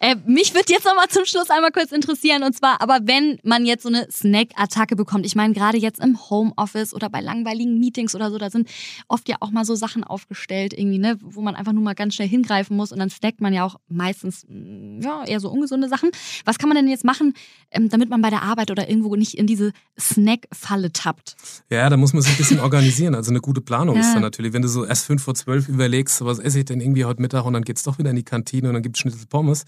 Äh, 0.00 0.16
mich 0.26 0.54
wird 0.54 0.70
jetzt 0.70 0.84
noch 0.84 0.94
mal 0.94 1.08
zum 1.08 1.24
Schluss 1.24 1.50
einmal 1.50 1.72
kurz 1.72 1.92
interessieren, 1.92 2.42
und 2.42 2.54
zwar, 2.54 2.80
aber 2.80 3.00
wenn 3.04 3.38
man 3.42 3.64
jetzt 3.64 3.82
so 3.82 3.88
eine 3.88 4.06
Snack-Attacke 4.10 4.96
bekommt, 4.96 5.26
ich 5.26 5.34
meine, 5.34 5.54
gerade 5.54 5.78
jetzt 5.78 6.00
im 6.00 6.18
Homeoffice 6.30 6.94
oder 6.94 7.08
bei 7.08 7.20
langweiligen 7.20 7.78
Meetings 7.78 8.14
oder 8.14 8.30
so, 8.30 8.38
da 8.38 8.50
sind 8.50 8.68
oft 9.08 9.28
ja 9.28 9.36
auch 9.40 9.50
mal 9.50 9.64
so 9.64 9.74
Sachen 9.74 10.04
aufgestellt, 10.04 10.72
irgendwie, 10.72 10.98
ne, 10.98 11.18
wo 11.20 11.40
man 11.42 11.54
einfach 11.54 11.72
nur 11.72 11.82
mal 11.82 11.94
ganz 11.94 12.14
schnell 12.14 12.28
hingreifen 12.28 12.76
muss 12.76 12.92
und 12.92 12.98
dann 12.98 13.10
snackt 13.10 13.40
man 13.40 13.52
ja 13.52 13.64
auch 13.64 13.76
meistens, 13.88 14.39
mm, 14.48 15.00
ja, 15.00 15.24
eher 15.24 15.40
so 15.40 15.50
ungesunde 15.50 15.88
Sachen. 15.88 16.10
Was 16.44 16.58
kann 16.58 16.68
man 16.68 16.76
denn 16.76 16.88
jetzt 16.88 17.04
machen, 17.04 17.34
ähm, 17.70 17.88
damit 17.88 18.10
man 18.10 18.20
bei 18.22 18.30
der 18.30 18.42
Arbeit 18.42 18.70
oder 18.70 18.88
irgendwo 18.88 19.16
nicht 19.16 19.34
in 19.34 19.46
diese 19.46 19.72
Snack-Falle 19.98 20.92
tappt? 20.92 21.36
Ja, 21.70 21.88
da 21.88 21.96
muss 21.96 22.12
man 22.12 22.22
sich 22.22 22.32
ein 22.32 22.38
bisschen 22.38 22.60
organisieren. 22.60 23.14
Also 23.14 23.30
eine 23.30 23.40
gute 23.40 23.60
Planung 23.60 23.96
Ja. 23.96 24.02
ist 24.02 24.12
dann 24.14 24.22
natürlich, 24.22 24.52
wenn 24.52 24.62
du 24.62 24.68
so 24.68 24.84
erst 24.84 25.06
fünf 25.06 25.22
vor 25.22 25.34
zwölf 25.34 25.68
überlegst, 25.68 26.24
was 26.24 26.38
esse 26.38 26.60
ich 26.60 26.64
denn 26.64 26.80
irgendwie 26.80 27.04
heute 27.04 27.22
Mittag 27.22 27.44
und 27.44 27.52
dann 27.54 27.62
geht's 27.64 27.82
doch 27.82 27.98
wieder 27.98 28.10
in 28.10 28.16
die 28.16 28.22
Kantine 28.24 28.68
und 28.68 28.74
dann 28.74 28.82
gibt's 28.82 29.00
Schnitzel 29.00 29.26
Pommes, 29.28 29.64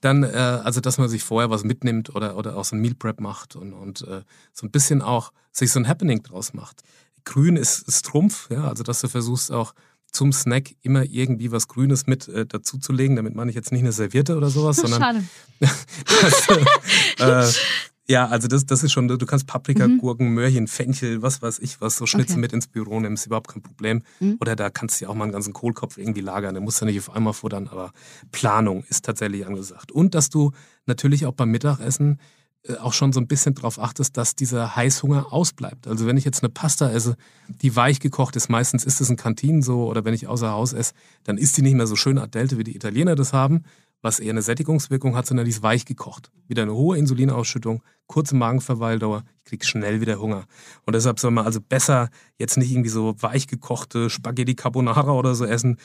dann, 0.00 0.22
äh, 0.22 0.28
also 0.28 0.80
dass 0.80 0.98
man 0.98 1.08
sich 1.08 1.22
vorher 1.22 1.50
was 1.50 1.64
mitnimmt 1.64 2.14
oder, 2.14 2.36
oder 2.36 2.56
auch 2.56 2.64
so 2.64 2.76
ein 2.76 2.80
Meal 2.80 2.94
Prep 2.94 3.20
macht 3.20 3.56
und, 3.56 3.72
und 3.72 4.02
äh, 4.02 4.22
so 4.52 4.66
ein 4.66 4.70
bisschen 4.70 5.02
auch 5.02 5.32
sich 5.52 5.70
so 5.70 5.78
ein 5.80 5.88
Happening 5.88 6.22
draus 6.22 6.54
macht. 6.54 6.82
Grün 7.24 7.56
ist, 7.56 7.86
ist 7.86 8.04
Trumpf, 8.04 8.48
ja, 8.50 8.66
also 8.68 8.82
dass 8.82 9.00
du 9.00 9.08
versuchst 9.08 9.52
auch 9.52 9.74
zum 10.12 10.32
Snack 10.32 10.74
immer 10.82 11.04
irgendwie 11.04 11.50
was 11.50 11.68
Grünes 11.68 12.06
mit 12.06 12.28
äh, 12.28 12.46
dazuzulegen. 12.46 13.16
Damit 13.16 13.34
meine 13.34 13.50
ich 13.50 13.56
jetzt 13.56 13.72
nicht 13.72 13.82
eine 13.82 13.92
Serviette 13.92 14.36
oder 14.36 14.50
sowas, 14.50 14.76
sondern. 14.84 15.00
Schade. 15.00 15.24
das, 17.18 17.56
äh, 17.56 17.60
ja, 18.08 18.26
also 18.26 18.48
das, 18.48 18.66
das 18.66 18.82
ist 18.82 18.92
schon, 18.92 19.08
du 19.08 19.16
kannst 19.26 19.46
Paprika, 19.46 19.88
mhm. 19.88 19.98
Gurken, 19.98 20.28
Möhrchen, 20.30 20.66
Fenchel, 20.66 21.22
was 21.22 21.40
weiß 21.40 21.60
ich, 21.60 21.80
was 21.80 21.96
so 21.96 22.04
Schnitzel 22.04 22.34
okay. 22.34 22.40
mit 22.40 22.52
ins 22.52 22.66
Büro 22.66 23.00
nehmen, 23.00 23.14
ist 23.14 23.26
überhaupt 23.26 23.48
kein 23.48 23.62
Problem. 23.62 24.02
Mhm. 24.20 24.36
Oder 24.40 24.56
da 24.56 24.70
kannst 24.70 25.00
du 25.00 25.04
ja 25.04 25.08
auch 25.10 25.14
mal 25.14 25.24
einen 25.24 25.32
ganzen 25.32 25.52
Kohlkopf 25.52 25.98
irgendwie 25.98 26.20
lagern, 26.20 26.54
den 26.54 26.64
musst 26.64 26.80
du 26.80 26.84
nicht 26.84 26.98
auf 26.98 27.10
einmal 27.10 27.32
futtern, 27.32 27.68
aber 27.68 27.92
Planung 28.32 28.84
ist 28.88 29.04
tatsächlich 29.04 29.46
angesagt. 29.46 29.92
Und 29.92 30.14
dass 30.14 30.30
du 30.30 30.52
natürlich 30.84 31.26
auch 31.26 31.32
beim 31.32 31.50
Mittagessen 31.50 32.18
äh, 32.18 32.41
auch 32.80 32.92
schon 32.92 33.12
so 33.12 33.20
ein 33.20 33.26
bisschen 33.26 33.54
darauf 33.54 33.78
achtest, 33.78 34.16
dass 34.16 34.36
dieser 34.36 34.76
Heißhunger 34.76 35.32
ausbleibt. 35.32 35.88
Also 35.88 36.06
wenn 36.06 36.16
ich 36.16 36.24
jetzt 36.24 36.42
eine 36.42 36.50
Pasta 36.50 36.90
esse, 36.90 37.16
die 37.48 37.74
weich 37.74 37.98
gekocht 37.98 38.36
ist, 38.36 38.48
meistens 38.48 38.84
ist 38.84 39.00
es 39.00 39.10
in 39.10 39.16
Kantinen 39.16 39.62
so, 39.62 39.88
oder 39.88 40.04
wenn 40.04 40.14
ich 40.14 40.28
außer 40.28 40.50
Haus 40.52 40.72
esse, 40.72 40.94
dann 41.24 41.38
ist 41.38 41.56
die 41.56 41.62
nicht 41.62 41.74
mehr 41.74 41.88
so 41.88 41.96
schön 41.96 42.18
adelte, 42.18 42.58
wie 42.58 42.64
die 42.64 42.76
Italiener 42.76 43.16
das 43.16 43.32
haben, 43.32 43.64
was 44.00 44.20
eher 44.20 44.30
eine 44.30 44.42
Sättigungswirkung 44.42 45.16
hat, 45.16 45.26
sondern 45.26 45.44
die 45.44 45.50
ist 45.50 45.62
weich 45.62 45.84
gekocht. 45.84 46.30
Wieder 46.46 46.62
eine 46.62 46.74
hohe 46.74 46.96
Insulinausschüttung, 46.98 47.82
kurze 48.06 48.36
Magenverweildauer, 48.36 49.24
ich 49.38 49.44
kriege 49.44 49.64
schnell 49.64 50.00
wieder 50.00 50.20
Hunger. 50.20 50.44
Und 50.86 50.94
deshalb 50.94 51.18
soll 51.18 51.32
man 51.32 51.46
also 51.46 51.60
besser 51.60 52.10
jetzt 52.38 52.56
nicht 52.58 52.70
irgendwie 52.70 52.90
so 52.90 53.14
weich 53.20 53.48
gekochte 53.48 54.08
Spaghetti 54.08 54.54
Carbonara 54.54 55.12
oder 55.12 55.34
so 55.34 55.44
essen, 55.44 55.78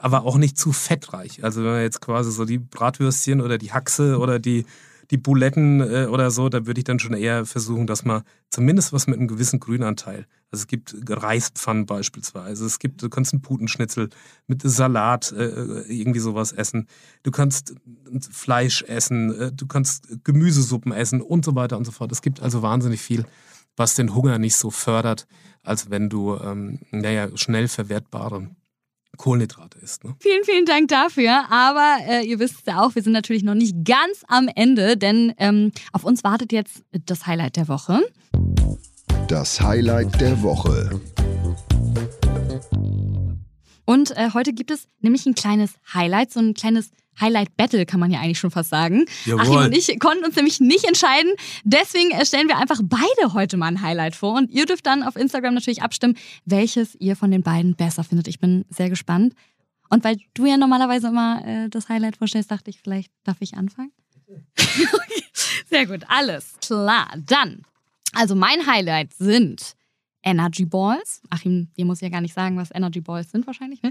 aber 0.00 0.24
auch 0.24 0.38
nicht 0.38 0.58
zu 0.58 0.72
fettreich. 0.72 1.44
Also 1.44 1.62
wenn 1.62 1.72
man 1.72 1.82
jetzt 1.82 2.00
quasi 2.00 2.32
so 2.32 2.46
die 2.46 2.58
Bratwürstchen 2.58 3.42
oder 3.42 3.58
die 3.58 3.72
Haxe 3.72 4.18
oder 4.18 4.38
die 4.38 4.64
die 5.14 5.18
Buletten 5.18 5.80
äh, 5.80 6.06
oder 6.06 6.32
so, 6.32 6.48
da 6.48 6.66
würde 6.66 6.80
ich 6.80 6.84
dann 6.84 6.98
schon 6.98 7.14
eher 7.14 7.46
versuchen, 7.46 7.86
dass 7.86 8.04
man 8.04 8.24
zumindest 8.50 8.92
was 8.92 9.06
mit 9.06 9.16
einem 9.16 9.28
gewissen 9.28 9.60
Grünanteil. 9.60 10.26
Also 10.50 10.62
es 10.62 10.66
gibt 10.66 10.92
Reispfannen 11.08 11.86
beispielsweise, 11.86 12.66
es 12.66 12.80
gibt, 12.80 13.00
du 13.00 13.08
kannst 13.08 13.32
einen 13.32 13.40
Putenschnitzel 13.40 14.10
mit 14.48 14.62
Salat 14.62 15.30
äh, 15.30 15.82
irgendwie 15.82 16.18
sowas 16.18 16.50
essen, 16.50 16.88
du 17.22 17.30
kannst 17.30 17.76
Fleisch 18.28 18.82
essen, 18.82 19.40
äh, 19.40 19.52
du 19.52 19.68
kannst 19.68 20.24
Gemüsesuppen 20.24 20.90
essen 20.90 21.20
und 21.20 21.44
so 21.44 21.54
weiter 21.54 21.76
und 21.76 21.84
so 21.84 21.92
fort. 21.92 22.10
Es 22.10 22.20
gibt 22.20 22.42
also 22.42 22.62
wahnsinnig 22.62 23.00
viel, 23.00 23.24
was 23.76 23.94
den 23.94 24.16
Hunger 24.16 24.40
nicht 24.40 24.56
so 24.56 24.72
fördert, 24.72 25.28
als 25.62 25.90
wenn 25.90 26.08
du, 26.08 26.36
ähm, 26.36 26.80
naja, 26.90 27.28
schnell 27.36 27.68
verwertbare 27.68 28.50
Kohlenhydrate 29.16 29.78
ist. 29.78 30.04
Ne? 30.04 30.14
Vielen, 30.20 30.44
vielen 30.44 30.66
Dank 30.66 30.88
dafür. 30.88 31.50
Aber 31.50 31.98
äh, 32.06 32.26
ihr 32.26 32.38
wisst 32.38 32.66
ja 32.66 32.82
auch, 32.82 32.94
wir 32.94 33.02
sind 33.02 33.12
natürlich 33.12 33.42
noch 33.42 33.54
nicht 33.54 33.84
ganz 33.84 34.22
am 34.28 34.48
Ende, 34.54 34.96
denn 34.96 35.32
ähm, 35.38 35.72
auf 35.92 36.04
uns 36.04 36.24
wartet 36.24 36.52
jetzt 36.52 36.84
das 37.06 37.26
Highlight 37.26 37.56
der 37.56 37.68
Woche. 37.68 38.00
Das 39.28 39.60
Highlight 39.60 40.20
der 40.20 40.42
Woche. 40.42 41.00
Und 43.86 44.16
äh, 44.16 44.30
heute 44.32 44.52
gibt 44.52 44.70
es 44.70 44.86
nämlich 45.00 45.26
ein 45.26 45.34
kleines 45.34 45.72
Highlight, 45.92 46.32
so 46.32 46.40
ein 46.40 46.54
kleines 46.54 46.90
Highlight 47.20 47.56
Battle, 47.56 47.86
kann 47.86 48.00
man 48.00 48.10
ja 48.10 48.20
eigentlich 48.20 48.38
schon 48.38 48.50
fast 48.50 48.70
sagen. 48.70 49.04
Jawohl. 49.24 49.40
Achim 49.40 49.56
und 49.56 49.76
ich 49.76 49.98
konnten 50.00 50.24
uns 50.24 50.36
nämlich 50.36 50.60
nicht 50.60 50.84
entscheiden. 50.84 51.32
Deswegen 51.64 52.10
stellen 52.24 52.48
wir 52.48 52.58
einfach 52.58 52.80
beide 52.82 53.34
heute 53.34 53.56
mal 53.56 53.68
ein 53.68 53.82
Highlight 53.82 54.16
vor. 54.16 54.36
Und 54.36 54.50
ihr 54.50 54.66
dürft 54.66 54.86
dann 54.86 55.02
auf 55.02 55.16
Instagram 55.16 55.54
natürlich 55.54 55.82
abstimmen, 55.82 56.16
welches 56.44 56.94
ihr 56.96 57.16
von 57.16 57.30
den 57.30 57.42
beiden 57.42 57.74
besser 57.74 58.04
findet. 58.04 58.28
Ich 58.28 58.40
bin 58.40 58.64
sehr 58.68 58.90
gespannt. 58.90 59.34
Und 59.90 60.02
weil 60.04 60.16
du 60.34 60.46
ja 60.46 60.56
normalerweise 60.56 61.08
immer 61.08 61.44
äh, 61.46 61.68
das 61.68 61.88
Highlight 61.88 62.16
vorstellst, 62.16 62.50
dachte 62.50 62.70
ich, 62.70 62.80
vielleicht 62.80 63.12
darf 63.22 63.36
ich 63.40 63.54
anfangen. 63.54 63.92
sehr 65.70 65.86
gut, 65.86 66.02
alles 66.08 66.54
klar. 66.66 67.12
Dann, 67.26 67.62
also 68.12 68.34
mein 68.34 68.66
Highlight 68.66 69.12
sind 69.14 69.76
Energy 70.24 70.64
Balls. 70.64 71.20
Achim, 71.30 71.68
dir 71.76 71.84
muss 71.84 71.98
ich 71.98 72.02
ja 72.02 72.08
gar 72.08 72.20
nicht 72.20 72.34
sagen, 72.34 72.56
was 72.56 72.70
Energy 72.74 73.00
Balls 73.00 73.30
sind 73.30 73.46
wahrscheinlich. 73.46 73.82
Ne? 73.82 73.90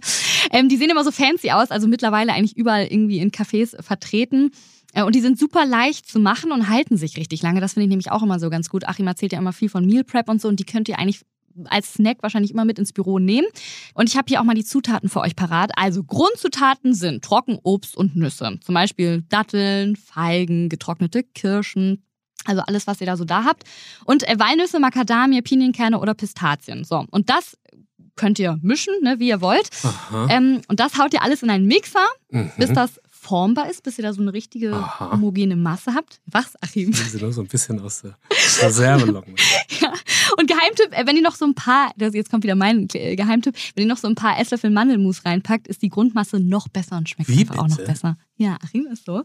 Ähm, 0.52 0.68
die 0.68 0.78
sehen 0.78 0.90
immer 0.90 1.04
so 1.04 1.12
fancy 1.12 1.52
aus, 1.52 1.72
also 1.72 1.88
mittlerweile 1.88 2.34
eigentlich 2.34 2.58
überall 2.58 2.86
irgendwie 2.86 3.20
in 3.20 3.32
Cafés 3.32 3.82
vertreten. 3.82 4.52
Äh, 4.94 5.04
und 5.04 5.16
die 5.16 5.22
sind 5.22 5.40
super 5.40 5.66
leicht 5.66 6.08
zu 6.08 6.20
machen 6.20 6.52
und 6.52 6.70
halten 6.70 6.98
sich 6.98 7.18
richtig 7.18 7.42
lange. 7.42 7.62
Das 7.62 7.74
finde 7.74 7.86
ich 7.86 7.90
nämlich 7.90 8.12
auch 8.12 8.24
immer 8.24 8.40
so 8.40 8.50
ganz 8.50 8.70
gut. 8.70 8.86
Achim 8.88 9.08
erzählt 9.08 9.32
ja 9.32 9.40
immer 9.40 9.54
viel 9.54 9.70
von 9.70 9.86
Meal 9.86 10.04
Prep 10.04 10.30
und 10.30 10.42
so 10.42 10.48
und 10.48 10.60
die 10.60 10.66
könnt 10.66 10.90
ihr 10.90 11.00
eigentlich 11.00 11.22
als 11.66 11.94
Snack 11.94 12.18
wahrscheinlich 12.22 12.52
immer 12.52 12.66
mit 12.66 12.80
ins 12.80 12.94
Büro 12.94 13.20
nehmen. 13.20 13.48
Und 13.94 14.10
ich 14.10 14.18
habe 14.18 14.26
hier 14.28 14.42
auch 14.42 14.44
mal 14.44 14.56
die 14.56 14.66
Zutaten 14.66 15.10
für 15.10 15.22
euch 15.22 15.36
parat. 15.36 15.72
Also 15.76 16.04
Grundzutaten 16.04 16.94
sind 16.94 17.24
Trockenobst 17.24 17.96
und 17.96 18.16
Nüsse. 18.16 18.60
Zum 18.62 18.74
Beispiel 18.74 19.24
Datteln, 19.30 19.96
Feigen, 19.96 20.70
getrocknete 20.70 21.24
Kirschen, 21.24 22.04
also 22.46 22.62
alles, 22.62 22.88
was 22.88 23.02
ihr 23.02 23.08
da 23.08 23.18
so 23.18 23.26
da 23.26 23.44
habt. 23.44 23.64
Und 24.06 24.28
äh, 24.28 24.38
Walnüsse, 24.40 24.80
Macadamia, 24.80 25.42
Pinienkerne 25.42 26.00
oder 26.00 26.14
Pistazien. 26.14 26.84
So, 26.84 27.06
und 27.12 27.30
das 27.30 27.58
könnt 28.16 28.40
ihr 28.40 28.60
mischen, 28.62 28.94
ne, 29.02 29.20
wie 29.20 29.30
ihr 29.30 29.42
wollt. 29.42 29.70
Ähm, 30.30 30.62
und 30.68 30.80
das 30.80 30.98
haut 30.98 31.14
ihr 31.14 31.24
alles 31.24 31.42
in 31.42 31.50
einen 31.50 31.66
Mixer, 31.66 32.06
mhm. 32.30 32.52
bis 32.58 32.72
das 32.72 33.00
formbar 33.24 33.70
ist, 33.70 33.84
bis 33.84 33.98
ihr 33.98 34.04
da 34.04 34.14
so 34.14 34.22
eine 34.22 34.34
richtige 34.34 34.74
Aha. 34.74 35.14
homogene 35.14 35.56
Masse 35.56 35.96
habt. 35.96 36.20
Was, 36.26 36.54
Achim? 36.62 36.92
Sie 36.94 37.18
nur 37.18 37.32
so 37.32 37.42
ein 37.42 37.48
bisschen 37.48 37.80
aus 37.80 38.02
der 38.02 38.18
Reserve 38.62 39.06
locken. 39.06 39.36
ja. 39.82 39.94
Und 40.38 40.48
Geheimtipp, 40.48 40.92
äh, 40.92 41.08
wenn 41.08 41.16
ihr 41.16 41.22
noch 41.22 41.36
so 41.36 41.46
ein 41.46 41.56
paar, 41.56 41.94
jetzt 41.98 42.30
kommt 42.30 42.44
wieder 42.44 42.56
mein 42.56 42.88
äh, 42.94 43.16
Geheimtipp, 43.16 43.56
wenn 43.76 43.84
ihr 43.84 43.90
noch 43.90 43.98
so 43.98 44.08
ein 44.08 44.16
paar 44.16 44.40
Esslöffel 44.40 44.70
Mandelmus 44.70 45.26
reinpackt, 45.26 45.68
ist 45.68 45.82
die 45.82 45.90
Grundmasse 45.90 46.40
noch 46.40 46.68
besser 46.68 46.98
und 46.98 47.10
schmeckt 47.10 47.30
Wie 47.30 47.40
einfach 47.40 47.56
bitte? 47.56 47.64
auch 47.64 47.70
noch 47.70 47.86
besser. 47.86 48.18
Ja, 48.36 48.58
Achim 48.64 48.88
ist 48.92 49.06
so. 49.06 49.24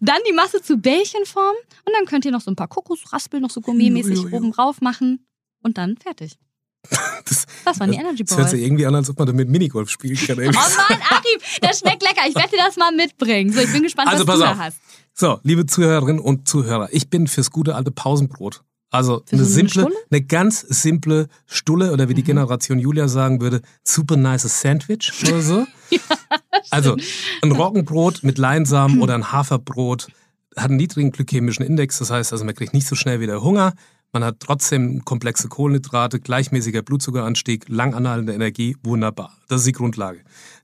Dann 0.00 0.18
die 0.28 0.32
Masse 0.32 0.62
zu 0.62 0.78
Bällchenform 0.78 1.54
und 1.84 1.92
dann 1.96 2.06
könnt 2.06 2.24
ihr 2.24 2.32
noch 2.32 2.40
so 2.40 2.50
ein 2.50 2.56
paar 2.56 2.68
Kokosraspel 2.68 3.40
noch 3.40 3.50
so 3.50 3.60
gourmetmäßig 3.60 4.32
oben 4.32 4.52
drauf 4.52 4.80
machen 4.80 5.26
und 5.62 5.76
dann 5.78 5.96
fertig. 5.96 6.38
Das, 7.26 7.46
das 7.64 7.80
waren 7.80 7.90
die 7.90 7.96
Energy 7.96 8.22
Balls. 8.22 8.28
Das 8.28 8.38
hört 8.38 8.50
sich 8.50 8.62
irgendwie 8.62 8.84
an, 8.84 8.94
als 8.94 9.08
ob 9.08 9.18
man 9.18 9.26
damit 9.26 9.48
Minigolf 9.48 9.88
spielen 9.88 10.16
kann. 10.16 10.38
oh 10.38 10.42
Mann, 10.42 11.00
Achim, 11.08 11.40
das 11.62 11.78
schmeckt 11.78 12.02
lecker. 12.02 12.20
Ich 12.28 12.34
werde 12.34 12.50
dir 12.50 12.58
das 12.58 12.76
mal 12.76 12.94
mitbringen. 12.94 13.50
So, 13.50 13.60
ich 13.60 13.72
bin 13.72 13.82
gespannt, 13.82 14.08
also, 14.08 14.26
was 14.26 14.34
du 14.34 14.40
da 14.42 14.58
hast. 14.58 14.76
So, 15.14 15.40
liebe 15.42 15.64
Zuhörerinnen 15.64 16.20
und 16.20 16.46
Zuhörer, 16.46 16.88
ich 16.92 17.08
bin 17.08 17.26
fürs 17.26 17.50
gute 17.50 17.74
alte 17.76 17.90
Pausenbrot. 17.90 18.62
Also 18.90 19.22
Für 19.26 19.36
eine 19.36 19.44
so 19.44 19.54
simple, 19.54 19.86
eine, 19.86 19.94
eine, 20.10 20.22
ganz 20.22 20.60
simple 20.60 21.28
Stulle 21.46 21.92
oder 21.92 22.08
wie 22.08 22.14
die 22.14 22.22
mhm. 22.22 22.26
Generation 22.26 22.78
Julia 22.78 23.08
sagen 23.08 23.40
würde, 23.40 23.60
super 23.82 24.16
nice 24.16 24.42
Sandwich 24.60 25.12
oder 25.26 25.40
so. 25.40 25.66
ja, 25.90 25.98
also 26.70 26.96
ein 27.42 27.50
Roggenbrot 27.50 28.22
mit 28.22 28.38
Leinsamen 28.38 29.02
oder 29.02 29.14
ein 29.14 29.32
Haferbrot 29.32 30.08
hat 30.56 30.66
einen 30.66 30.76
niedrigen 30.76 31.10
glykämischen 31.10 31.64
Index, 31.64 31.98
das 31.98 32.10
heißt 32.10 32.32
also 32.32 32.44
man 32.44 32.54
kriegt 32.54 32.72
nicht 32.72 32.86
so 32.86 32.94
schnell 32.94 33.18
wieder 33.18 33.42
Hunger, 33.42 33.74
man 34.14 34.24
hat 34.24 34.40
trotzdem 34.40 35.04
komplexe 35.04 35.48
Kohlenhydrate, 35.48 36.20
gleichmäßiger 36.20 36.82
Blutzuckeranstieg, 36.82 37.66
langanhaltende 37.68 38.32
Energie, 38.32 38.76
wunderbar. 38.82 39.36
Das 39.48 39.60
ist 39.60 39.66
die 39.66 39.72
Grundlage. 39.72 40.20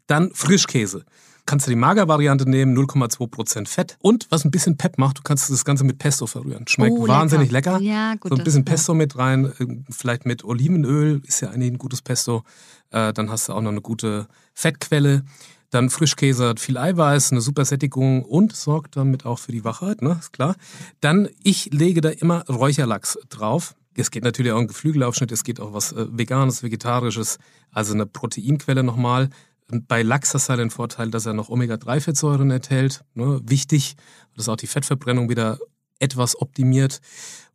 Dann 0.07 0.31
Frischkäse. 0.33 1.05
Kannst 1.47 1.67
du 1.67 1.71
die 1.71 1.77
Magervariante 1.77 2.49
nehmen, 2.49 2.79
0,2% 2.79 3.67
Fett. 3.67 3.99
Und 4.01 4.29
was 4.31 4.45
ein 4.45 4.53
bisschen 4.53 4.77
Pep 4.77 4.99
macht, 4.99 5.19
du 5.19 5.23
kannst 5.23 5.51
das 5.51 5.65
Ganze 5.65 5.83
mit 5.83 5.99
Pesto 5.99 6.29
verrühren. 6.29 6.67
Schmeckt 6.69 6.97
oh, 6.97 7.09
wahnsinnig 7.09 7.51
lecker. 7.51 7.81
Ja, 7.81 8.15
gut, 8.15 8.31
so 8.31 8.39
ein 8.39 8.45
bisschen 8.45 8.65
Pesto 8.65 8.95
mit 8.95 9.19
rein, 9.19 9.47
äh, 9.47 9.67
vielleicht 9.91 10.27
mit 10.27 10.45
Olivenöl, 10.45 11.21
ist 11.27 11.41
ja 11.41 11.51
eigentlich 11.51 11.73
ein 11.73 11.79
gutes 11.79 12.03
Pesto. 12.03 12.45
Äh, 12.91 13.13
dann 13.13 13.31
hast 13.31 13.49
du 13.49 13.53
auch 13.53 13.63
noch 13.63 13.73
eine 13.73 13.81
gute 13.81 14.29
Fettquelle. 14.55 15.25
Dann 15.71 15.89
Frischkäse 15.89 16.49
hat 16.49 16.61
viel 16.61 16.77
Eiweiß, 16.77 17.33
eine 17.33 17.41
super 17.41 17.65
Sättigung 17.65 18.25
und 18.25 18.55
sorgt 18.55 18.97
damit 18.97 19.25
auch 19.25 19.39
für 19.39 19.53
die 19.53 19.65
Wachheit, 19.65 20.03
ne? 20.03 20.17
Ist 20.19 20.33
klar. 20.33 20.57
Dann, 21.01 21.29
ich 21.43 21.73
lege 21.73 22.01
da 22.01 22.11
immer 22.11 22.45
Räucherlachs 22.49 23.19
drauf. 23.29 23.75
Es 23.95 24.11
geht 24.11 24.25
natürlich 24.25 24.53
auch 24.53 24.59
ein 24.59 24.69
Geflügelaufschnitt, 24.69 25.33
es 25.33 25.45
geht 25.45 25.61
auch 25.61 25.73
was 25.73 25.93
äh, 25.93 26.07
Veganes, 26.11 26.63
Vegetarisches, 26.63 27.39
also 27.71 27.95
eine 27.95 28.07
Proteinquelle 28.07 28.83
nochmal. 28.83 29.31
Bei 29.69 30.03
Lachs 30.03 30.35
hast 30.35 30.49
du 30.49 30.51
halt 30.51 30.61
den 30.61 30.71
Vorteil, 30.71 31.11
dass 31.11 31.27
er 31.27 31.33
noch 31.33 31.49
Omega-3-Fettsäuren 31.49 32.51
enthält. 32.51 33.05
Ne? 33.15 33.41
Wichtig, 33.45 33.97
dass 34.37 34.49
auch 34.49 34.57
die 34.57 34.67
Fettverbrennung 34.67 35.29
wieder 35.29 35.59
etwas 36.01 36.41
optimiert. 36.41 37.01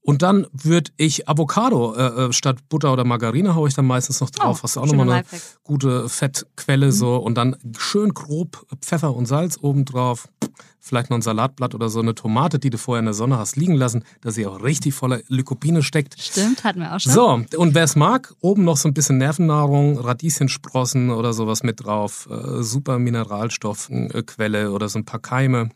Und 0.06 0.22
dann 0.22 0.46
würde 0.54 0.92
ich 0.98 1.28
Avocado 1.28 1.96
äh, 1.96 2.28
äh, 2.28 2.34
statt 2.34 2.58
Butter 2.70 2.94
oder 2.94 3.04
Margarine 3.04 3.56
haue 3.56 3.68
ich 3.68 3.74
dann 3.74 3.88
meistens 3.88 4.22
noch 4.22 4.30
drauf. 4.30 4.60
Oh, 4.60 4.64
Hast 4.64 4.76
du 4.76 4.82
auch 4.82 4.86
nochmal 4.86 5.10
eine 5.10 5.16
Lifehack. 5.18 5.42
gute 5.64 6.08
Fettquelle 6.10 6.86
mhm. 6.88 6.92
so 6.92 7.16
und 7.18 7.36
dann 7.36 7.56
schön 7.76 8.14
grob 8.14 8.68
Pfeffer 8.82 9.16
und 9.16 9.26
Salz 9.26 9.58
oben 9.60 9.84
drauf. 9.84 10.30
Vielleicht 10.80 11.10
noch 11.10 11.18
ein 11.18 11.24
Salatblatt 11.24 11.74
oder 11.74 11.90
so 11.90 12.02
eine 12.02 12.14
Tomate, 12.14 12.60
die 12.60 12.70
du 12.70 12.78
vorher 12.78 13.00
in 13.00 13.06
der 13.06 13.16
Sonne 13.16 13.40
hast 13.40 13.56
liegen 13.56 13.74
lassen, 13.74 14.04
dass 14.22 14.36
sie 14.36 14.46
auch 14.46 14.62
richtig 14.62 14.94
voller 14.94 15.22
Lykopine 15.28 15.82
steckt. 15.82 16.22
Stimmt, 16.22 16.64
hatten 16.64 16.82
wir 16.82 16.96
auch 16.96 17.00
schon. 17.00 17.12
So, 17.12 17.58
und 17.58 17.74
wer 17.74 17.84
es 17.84 17.96
mag, 17.96 18.36
oben 18.42 18.64
noch 18.64 18.78
so 18.78 18.88
ein 18.88 18.94
bisschen 18.94 19.18
Nervennahrung, 19.18 19.98
Radieschensprossen 19.98 21.10
oder 21.10 21.34
sowas 21.34 21.64
mit 21.64 21.84
drauf. 21.84 22.30
Äh, 22.30 22.62
super 22.62 23.00
Mineralstoffquelle 23.00 24.70
oder 24.70 24.88
so 24.88 25.00
ein 25.00 25.06
paar 25.06 25.20
Keime 25.20 25.72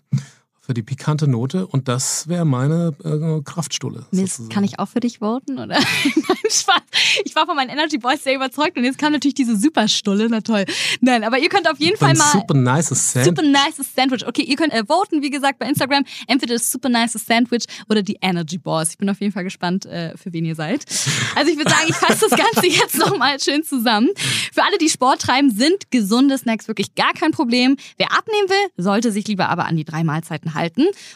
für 0.69 0.75
die 0.75 0.83
pikante 0.83 1.27
Note 1.27 1.65
und 1.65 1.87
das 1.87 2.27
wäre 2.27 2.45
meine 2.45 2.93
äh, 3.03 3.41
Kraftstulle. 3.43 4.05
Mist, 4.11 4.51
kann 4.51 4.63
ich 4.63 4.77
auch 4.77 4.87
für 4.87 4.99
dich 4.99 5.17
voten? 5.17 5.53
Oder? 5.53 5.65
Nein, 5.79 6.37
Spaß. 6.47 6.83
Ich 7.25 7.35
war 7.35 7.47
von 7.47 7.55
meinen 7.55 7.69
Energy 7.69 7.97
Boys 7.97 8.23
sehr 8.23 8.35
überzeugt 8.35 8.77
und 8.77 8.83
jetzt 8.83 8.99
kam 8.99 9.11
natürlich 9.11 9.33
diese 9.33 9.57
Superstulle. 9.57 10.27
Na 10.29 10.41
toll. 10.41 10.65
Nein, 11.01 11.23
aber 11.23 11.39
ihr 11.39 11.49
könnt 11.49 11.67
auf 11.67 11.79
jeden 11.79 11.97
Fall 11.97 12.13
mal. 12.13 12.31
super 12.33 12.53
nice 12.53 12.89
Sand. 12.89 13.25
Super 13.25 13.41
nice 13.41 13.81
Sandwich. 13.95 14.27
Okay, 14.27 14.43
ihr 14.43 14.55
könnt 14.55 14.71
äh, 14.71 14.83
voten, 14.85 15.23
wie 15.23 15.31
gesagt, 15.31 15.57
bei 15.57 15.65
Instagram. 15.65 16.03
Entweder 16.27 16.53
das 16.53 16.69
super 16.69 16.87
nice 16.87 17.13
Sandwich 17.13 17.65
oder 17.89 18.03
die 18.03 18.19
Energy 18.21 18.59
Balls. 18.59 18.91
Ich 18.91 18.99
bin 18.99 19.09
auf 19.09 19.19
jeden 19.21 19.33
Fall 19.33 19.45
gespannt, 19.45 19.87
äh, 19.87 20.15
für 20.17 20.31
wen 20.33 20.45
ihr 20.45 20.53
seid. 20.53 20.85
Also 21.35 21.49
ich 21.49 21.57
würde 21.57 21.71
sagen, 21.71 21.87
ich 21.89 21.95
fasse 21.95 22.27
das 22.29 22.37
Ganze 22.37 22.67
jetzt 22.79 22.95
nochmal 22.95 23.39
schön 23.39 23.63
zusammen. 23.63 24.09
Für 24.53 24.61
alle, 24.61 24.77
die 24.77 24.89
Sport 24.89 25.23
treiben, 25.23 25.49
sind 25.49 25.89
gesunde 25.89 26.37
Snacks 26.37 26.67
wirklich 26.67 26.93
gar 26.93 27.13
kein 27.13 27.31
Problem. 27.31 27.75
Wer 27.97 28.11
abnehmen 28.11 28.49
will, 28.49 28.71
sollte 28.77 29.11
sich 29.11 29.27
lieber 29.27 29.49
aber 29.49 29.65
an 29.65 29.75
die 29.75 29.85
drei 29.85 30.03
Mahlzeiten 30.03 30.53
halten. 30.53 30.58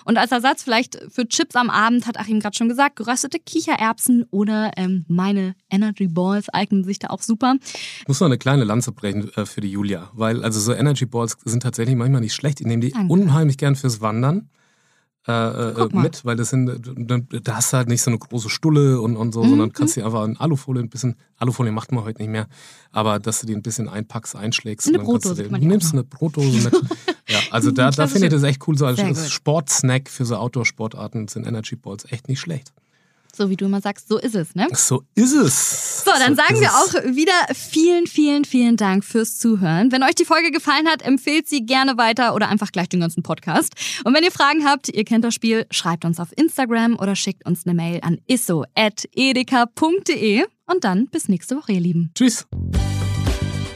Und 0.05 0.17
als 0.17 0.31
Ersatz 0.31 0.63
vielleicht 0.63 0.99
für 1.09 1.27
Chips 1.27 1.55
am 1.55 1.69
Abend, 1.69 2.07
hat 2.07 2.19
Achim 2.19 2.39
gerade 2.39 2.55
schon 2.55 2.69
gesagt, 2.69 2.95
geröstete 2.95 3.39
Kichererbsen 3.39 4.25
oder 4.31 4.71
ähm, 4.77 5.05
meine 5.07 5.55
Energy 5.69 6.07
Balls 6.07 6.49
eignen 6.49 6.83
sich 6.83 6.99
da 6.99 7.09
auch 7.09 7.21
super. 7.21 7.55
Ich 8.01 8.07
muss 8.07 8.19
noch 8.19 8.27
eine 8.27 8.37
kleine 8.37 8.63
Lanze 8.63 8.91
brechen 8.91 9.31
äh, 9.35 9.45
für 9.45 9.61
die 9.61 9.71
Julia, 9.71 10.09
weil 10.13 10.43
also 10.43 10.59
so 10.59 10.73
Energy 10.73 11.05
Balls 11.05 11.37
sind 11.45 11.63
tatsächlich 11.63 11.95
manchmal 11.95 12.21
nicht 12.21 12.33
schlecht. 12.33 12.61
Ich 12.61 12.67
nehme 12.67 12.81
die 12.81 12.91
Danke. 12.91 13.11
unheimlich 13.11 13.57
gern 13.57 13.75
fürs 13.75 14.01
Wandern. 14.01 14.49
Äh, 15.25 15.31
äh, 15.31 15.87
mal. 15.93 16.01
mit, 16.01 16.25
weil 16.25 16.35
das 16.35 16.49
sind, 16.49 16.81
da, 16.97 17.17
da 17.17 17.55
hast 17.55 17.71
du 17.71 17.77
halt 17.77 17.87
nicht 17.87 18.01
so 18.01 18.11
eine 18.11 18.19
große 18.19 18.49
Stulle 18.49 18.99
und, 18.99 19.15
und 19.15 19.33
so, 19.33 19.41
sondern 19.41 19.69
Mhm. 19.69 19.71
kannst 19.73 19.95
die 19.95 20.03
einfach 20.03 20.25
in 20.25 20.35
Alufolie 20.35 20.83
ein 20.83 20.89
bisschen, 20.89 21.15
Alufolie 21.37 21.71
macht 21.71 21.93
man 21.93 22.03
heute 22.03 22.21
nicht 22.21 22.29
mehr, 22.29 22.47
aber 22.91 23.19
dass 23.19 23.39
du 23.39 23.47
die 23.47 23.55
ein 23.55 23.61
bisschen 23.61 23.87
einpackst, 23.87 24.35
einschlägst. 24.35 24.89
Eine 24.89 24.99
und 24.99 25.05
dann 25.05 25.13
Brotdose 25.13 25.43
du 25.43 25.57
nimmst 25.59 25.93
eine 25.93 26.03
Brotdose 26.03 26.69
mit. 26.69 26.73
also 27.53 27.71
da, 27.71 27.91
da 27.91 28.07
finde 28.07 28.27
ich 28.27 28.33
das 28.33 28.43
echt 28.43 28.67
cool, 28.67 28.77
so 28.77 28.85
als. 28.85 29.31
Sportsnack 29.31 30.09
für 30.09 30.25
so 30.25 30.35
Outdoor-Sportarten 30.35 31.27
sind 31.27 31.45
Energy 31.45 31.75
Balls 31.75 32.05
echt 32.09 32.27
nicht 32.27 32.39
schlecht. 32.39 32.73
So 33.35 33.49
wie 33.49 33.55
du 33.55 33.65
immer 33.65 33.81
sagst, 33.81 34.07
so 34.09 34.19
ist 34.19 34.35
es, 34.35 34.53
ne? 34.53 34.67
So 34.73 35.01
ist 35.15 35.33
es. 35.33 36.03
So, 36.03 36.11
dann 36.19 36.35
sagen 36.35 36.53
ist 36.53 36.61
wir 36.61 36.69
auch 36.69 36.93
wieder 37.15 37.33
vielen, 37.55 38.05
vielen, 38.05 38.45
vielen 38.45 38.77
Dank 38.77 39.03
fürs 39.03 39.39
Zuhören. 39.39 39.91
Wenn 39.91 40.03
euch 40.03 40.13
die 40.13 40.25
Folge 40.25 40.51
gefallen 40.51 40.87
hat, 40.87 41.01
empfehlt 41.01 41.47
sie 41.47 41.65
gerne 41.65 41.97
weiter 41.97 42.35
oder 42.35 42.49
einfach 42.49 42.71
gleich 42.71 42.89
den 42.89 42.99
ganzen 42.99 43.23
Podcast. 43.23 43.73
Und 44.03 44.13
wenn 44.13 44.23
ihr 44.23 44.31
Fragen 44.31 44.65
habt, 44.65 44.89
ihr 44.89 45.03
kennt 45.03 45.25
das 45.25 45.33
Spiel, 45.33 45.65
schreibt 45.71 46.05
uns 46.05 46.19
auf 46.19 46.29
Instagram 46.35 46.99
oder 46.99 47.15
schickt 47.15 47.43
uns 47.47 47.65
eine 47.65 47.73
Mail 47.73 48.01
an 48.03 48.19
isso.edeka.de. 48.27 48.75
Und 50.67 50.83
dann 50.83 51.07
bis 51.07 51.27
nächste 51.27 51.55
Woche, 51.55 51.71
ihr 51.71 51.81
Lieben. 51.81 52.11
Tschüss. 52.13 52.45